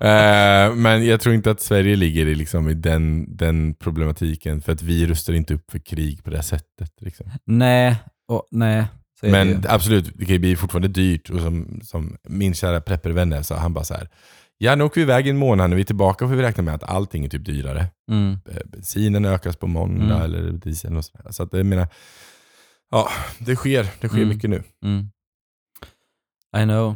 [0.00, 4.72] Eh, men jag tror inte att Sverige ligger i, liksom, i den, den problematiken, för
[4.72, 6.92] att vi rustar inte upp för krig på det sättet.
[7.00, 7.26] Liksom.
[7.44, 7.96] nej,
[8.28, 8.76] och, nej.
[9.22, 9.30] Är det.
[9.30, 11.30] Men absolut, det kan ju bli fortfarande dyrt.
[11.30, 14.08] Och som, som min kära preppervän sa, han bara så här.
[14.58, 16.74] Ja, nu åker vi iväg en månad, när vi är tillbaka får vi räkna med
[16.74, 17.86] att allting är typ dyrare.
[18.10, 18.32] Mm.
[18.50, 20.22] Eh, bensinen ökas på måndag Mm.
[20.22, 21.26] eller dieseln och sådär.
[21.30, 21.88] Så att jag menar,
[22.90, 24.28] ja, det sker, det sker Mm.
[24.28, 24.62] mycket nu.
[24.84, 25.10] Mm.
[26.56, 26.94] I know.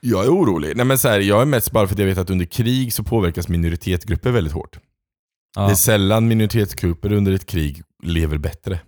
[0.00, 0.76] Jag är orolig.
[0.76, 2.92] Nej, men så här, jag är mest bara för att jag vet att under krig
[2.92, 4.78] så påverkas minoritetsgrupper väldigt hårt.
[5.56, 5.66] Ja.
[5.66, 8.80] Det är sällan minoritetsgrupper under ett krig lever bättre.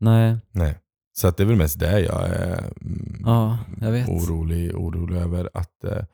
[0.00, 0.78] Nej, Nej.
[1.12, 5.50] Så att det är väl mest det jag är mm, ja, jag orolig, orolig över.
[5.54, 6.04] att eh,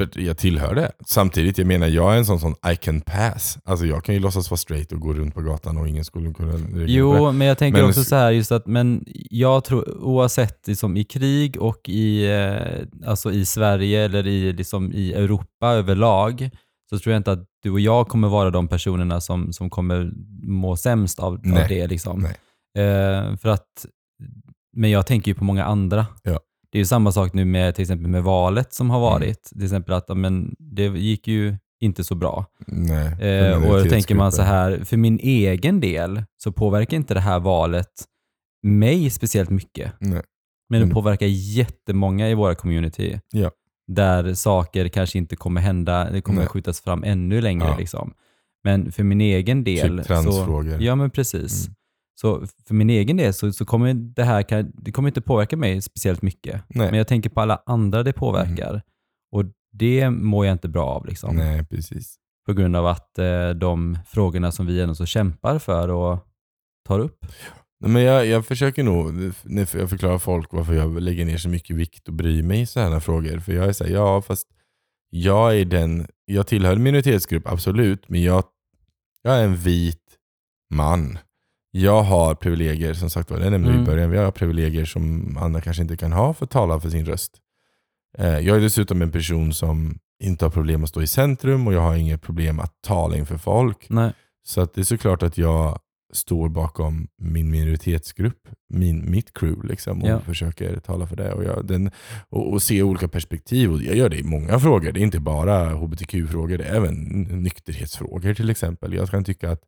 [0.00, 0.92] För jag tillhör det.
[1.06, 3.58] Samtidigt, jag menar jag är en sån som I can pass.
[3.64, 6.32] Alltså jag kan ju låtsas vara straight och gå runt på gatan och ingen skulle
[6.32, 6.84] kunna.
[6.86, 10.96] Jo, men jag tänker Men- också så här just att, men jag tror oavsett liksom,
[10.96, 16.50] i krig och i, eh, alltså i Sverige eller i, liksom, i Europa överlag,
[16.90, 20.12] så tror jag inte att du och jag kommer vara de personerna som, som kommer
[20.42, 21.86] må sämst av, av det.
[21.86, 22.24] Liksom.
[22.24, 23.86] Eh, för att,
[24.76, 26.06] men jag tänker ju på många andra.
[26.22, 26.40] Ja.
[26.72, 29.10] Det är ju samma sak nu med till exempel med valet som har Mm.
[29.10, 29.42] varit.
[29.42, 32.46] Till exempel att men, det gick ju inte så bra.
[32.66, 37.14] Nej, Eh, och då tänker man så här, för min egen del så påverkar inte
[37.14, 38.04] det här valet
[38.62, 39.92] mig speciellt mycket.
[39.98, 40.22] Nej.
[40.68, 40.94] Men det Mm.
[40.94, 43.20] påverkar jättemånga i våra community.
[43.32, 43.50] Ja.
[43.86, 46.48] Där saker kanske inte kommer hända, det kommer Nej.
[46.48, 47.66] skjutas fram ännu längre.
[47.68, 47.76] Ja.
[47.78, 48.12] Liksom.
[48.64, 49.98] Men för min egen del...
[49.98, 50.76] Typ transfrågor.
[50.78, 51.66] Så, ja men precis.
[51.66, 51.74] Mm.
[52.20, 55.82] Så för min egen del så, så kommer det här det kommer inte påverka mig
[55.82, 56.54] speciellt mycket.
[56.68, 56.82] Nej.
[56.82, 56.90] Mm.
[56.90, 58.82] Men jag tänker på alla andra det påverkar.
[59.32, 61.06] Och det mår jag inte bra av.
[61.06, 62.16] Liksom Nej, precis.
[62.46, 66.26] på grund av att eh, de frågorna som vi ändå så kämpar för och
[66.88, 67.26] tar upp.
[67.80, 71.48] Nej, Men jag, jag försöker nog, när jag förklarar folk varför jag lägger ner så
[71.48, 73.38] mycket vikt och bryr mig i sådana frågor.
[73.38, 74.48] För jag är såhär, ja fast
[75.10, 78.44] jag är den, jag tillhör en minoritetsgrupp, absolut, men jag,
[79.22, 80.16] jag är en vit
[80.74, 81.18] man.
[81.70, 83.84] Jag har privilegier, som sagt var, det nämnde vi Mm.
[83.84, 86.90] i början, jag har privilegier som andra kanske inte kan ha för att tala för
[86.90, 87.32] sin röst.
[88.18, 91.72] Eh, Jag är dessutom en person som inte har problem att stå i centrum och
[91.74, 93.86] jag har inget problem att tala inför folk.
[93.90, 94.12] Nej.
[94.42, 95.78] Så att det är såklart att jag
[96.12, 100.20] står bakom min minoritetsgrupp, min, mitt crew liksom, och Ja.
[100.20, 101.32] försöker tala för det.
[101.32, 101.90] Och, jag, den,
[102.28, 103.72] och, och se olika perspektiv.
[103.72, 104.92] Och jag gör det i många frågor.
[104.92, 106.94] Det är inte bara hbtq-frågor, det är även
[107.42, 108.94] nykterhetsfrågor till exempel.
[108.94, 109.62] Jag kan tycka att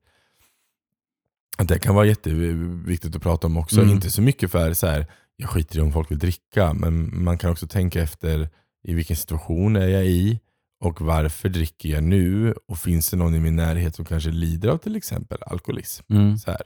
[1.59, 3.81] det kan vara jätteviktigt att prata om också.
[3.81, 3.95] Mm.
[3.95, 7.39] Inte så mycket för så här, jag skiter i om folk vill dricka, men man
[7.39, 8.49] kan också tänka efter
[8.89, 10.41] i vilken situation är jag i
[10.85, 12.55] och varför dricker jag nu?
[12.69, 16.13] Och finns det någon i min närhet som kanske lider av till exempel alkoholism?
[16.13, 16.39] Mm.
[16.39, 16.63] Så här,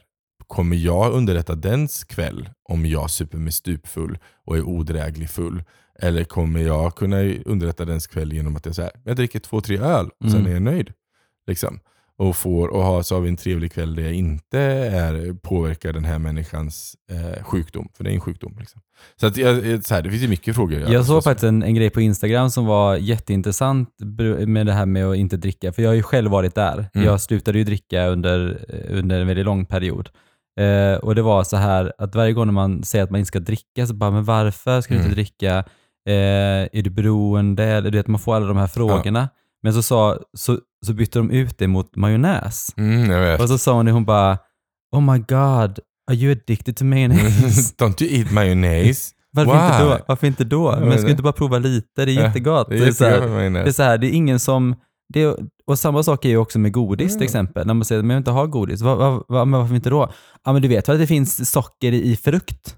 [0.47, 5.63] kommer jag underrätta dens kväll om jag super mig stupfull och är odräglig full?
[5.99, 9.77] Eller kommer jag kunna underrätta dens kväll genom att jag säger jag dricker två, tre
[9.77, 10.47] öl och sen Mm.
[10.47, 10.93] är jag nöjd?
[11.47, 11.79] Liksom.
[12.19, 15.93] Och, får, och har, så har vi en trevlig kväll där jag inte är, påverkar
[15.93, 17.89] den här människans eh, sjukdom.
[17.97, 18.55] För det är en sjukdom.
[18.59, 18.81] Liksom.
[19.19, 20.79] Så, att, jag, så här, det finns ju mycket frågor.
[20.79, 23.89] Jag såg faktiskt en, en grej på Instagram som var jätteintressant
[24.47, 25.73] med det här med att inte dricka.
[25.73, 26.89] För jag har ju själv varit där.
[26.93, 27.07] Mm.
[27.07, 30.09] Jag slutade ju dricka under, under en väldigt lång period.
[30.59, 33.27] Eh, och det var så här att varje gång när man säger att man inte
[33.27, 35.05] ska dricka så bara, men varför ska du Mm.
[35.09, 35.57] inte dricka?
[36.09, 37.63] Eh, är du beroende?
[37.63, 39.29] Eller du vet, man får alla de här frågorna.
[39.63, 42.67] Men så, sa, så, så bytte de ut det mot majonnäs.
[42.77, 43.41] Mm, jag vet.
[43.41, 44.37] Och så sa hon det, hon bara,
[44.95, 45.79] oh my god,
[46.11, 47.73] are you addicted to mayonnaise?
[47.79, 49.11] Don't you eat mayonnaise?
[49.31, 49.65] Varför Why?
[49.67, 50.03] inte då?
[50.07, 50.79] Varför inte då?
[50.79, 52.05] Men ska du inte bara prova lite?
[52.05, 52.69] Det är jättegott.
[52.69, 53.75] Det Det är så här, det är majonnäs.
[53.75, 54.75] så här, det är ingen som...
[55.13, 55.35] Det är,
[55.67, 57.17] och samma sak är ju också med godis Mm.
[57.19, 57.67] till exempel.
[57.67, 60.11] När man säger att man inte ha godis, va, va, va, men varför inte då?
[60.45, 62.75] Ja men du vet väl att det finns socker i frukt?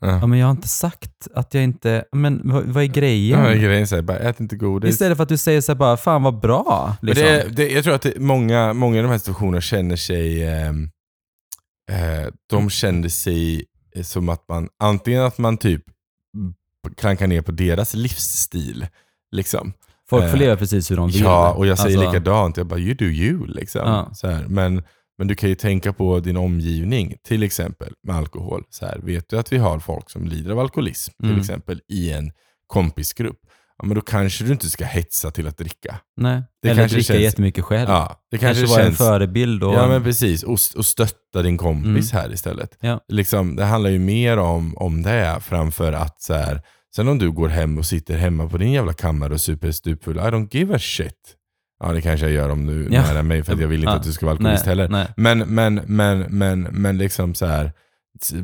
[0.00, 0.26] Ja Ja.
[0.26, 2.04] men jag har inte sagt att jag inte...
[2.12, 3.40] Men vad, vad är grejen?
[3.40, 4.90] Ja, grejen är så här, bara ät inte godis.
[4.90, 6.96] Istället för att du säger så här bara, fan vad bra.
[7.00, 7.24] Men Liksom.
[7.26, 10.90] det, det, jag tror att det, många, många i de här situationerna känner sig, ehm,
[11.90, 15.82] eh, de känner sig eh, som att man, antingen att man typ
[16.96, 18.86] klankar ner på deras livsstil.
[19.32, 19.72] Liksom.
[20.10, 21.20] Folk eh, får leva precis hur de vill.
[21.20, 22.56] Ja, och jag säger Alltså, likadant.
[22.56, 23.46] Jag bara, you do you.
[23.46, 23.80] Liksom.
[23.84, 24.10] Ja.
[24.14, 24.44] Så här.
[24.48, 24.82] Men,
[25.18, 28.64] men du kan ju tänka på din omgivning, till exempel med alkohol.
[28.70, 31.40] Så här, vet du att vi har folk som lider av alkoholism, till Mm.
[31.40, 32.32] exempel i en
[32.66, 33.38] kompisgrupp,
[33.78, 35.96] ja, men då kanske du inte ska hetsa till att dricka.
[36.16, 36.42] Nej.
[36.62, 37.88] Det Eller kanske dricka känns- jättemycket själv.
[37.90, 38.98] Ja, det kanske kanske, vara en känns...
[38.98, 39.64] förebild.
[39.64, 42.76] Och, Ja men precis, och, och stötta din kompis här istället.
[42.80, 43.00] Ja.
[43.08, 46.62] Liksom, det handlar ju mer om, om det framför att så här,
[46.96, 50.16] sen om du går hem och sitter hemma på din jävla kammare och super stupfull,
[50.16, 51.34] I don't give a shit.
[51.80, 53.02] Ja det kanske jag gör om du Ja.
[53.02, 53.96] nära mig för jag vill inte Ja.
[53.96, 54.88] att du ska vara alkoholist nej, heller.
[54.88, 55.06] Nej.
[55.16, 57.72] Men, men, men, men, men liksom så här,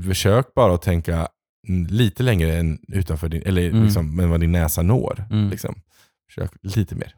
[0.06, 1.28] försök bara att tänka
[1.88, 3.84] lite längre än utanför din, eller Mm.
[3.84, 5.24] liksom, än vad din näsa når.
[5.30, 5.50] Mm.
[5.50, 5.74] Liksom.
[6.28, 7.14] Försök lite mer,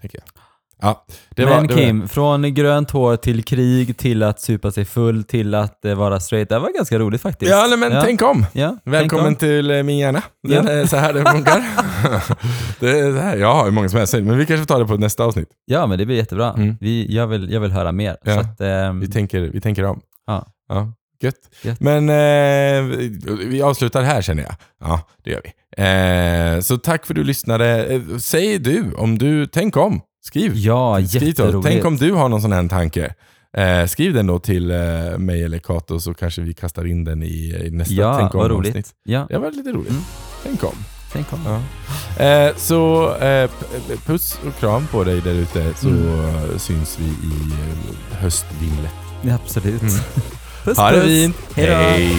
[0.00, 0.42] tänker jag.
[0.80, 4.70] Ja, det men var, det var, Kim, från grönt hår till krig, till att supa
[4.70, 6.48] sig full, till att eh, vara straight.
[6.48, 7.50] Det var ganska roligt faktiskt.
[7.52, 8.02] Ja, nej, men Ja.
[8.02, 8.46] tänk om.
[8.52, 9.48] Ja, Välkommen tänk om.
[9.48, 10.22] till eh, min hjärna.
[10.48, 10.62] Det Ja.
[10.68, 11.62] är så här det funkar.
[12.80, 13.36] det är så här.
[13.36, 15.48] Jag har hur många som helst, men vi kanske tar det på nästa avsnitt.
[15.64, 16.52] Ja, men det blir jättebra.
[16.52, 16.76] Mm.
[16.80, 18.16] Vi, jag, vill, jag vill höra mer.
[18.24, 18.40] Ja.
[18.40, 20.00] Att, ehm, Vi tänker, vi tänker om.
[20.26, 20.46] Ja.
[20.68, 21.34] ja gött.
[21.62, 21.80] Gött.
[21.80, 24.54] Men eh, vi- vi avslutar här känner jag.
[24.80, 25.50] Ja, det gör vi.
[26.56, 27.84] Eh, så tack för att du lyssnade.
[27.86, 30.00] Eh, säg du, om du, tänk om.
[30.26, 30.52] Skriv.
[30.56, 31.66] ja, Skriv jätteroligt.
[31.66, 33.14] Tänk om du har någon sån här tanke.
[33.56, 34.78] Eh, skriv den då till eh,
[35.18, 38.40] mig eller Kato så kanske vi kastar in den i, i nästa Ja, Tänk om
[38.40, 38.68] vad roligt.
[38.70, 38.88] avsnitt.
[39.04, 39.90] Ja, Det var lite roligt.
[39.90, 40.02] Mm.
[40.42, 40.74] Tänk om.
[41.12, 41.40] tänk om.
[42.18, 42.24] Ja.
[42.24, 46.18] Eh, så eh, p- puss och kram på dig där ute så Mm.
[46.50, 48.90] eh, syns vi i eh, höstvimlet.
[49.22, 49.82] Ja, absolut.
[49.82, 49.94] Mm.
[50.64, 51.06] Puss, Ha det puss.
[51.08, 51.36] fint.
[51.54, 51.72] Hej då.
[51.72, 52.16] Hej.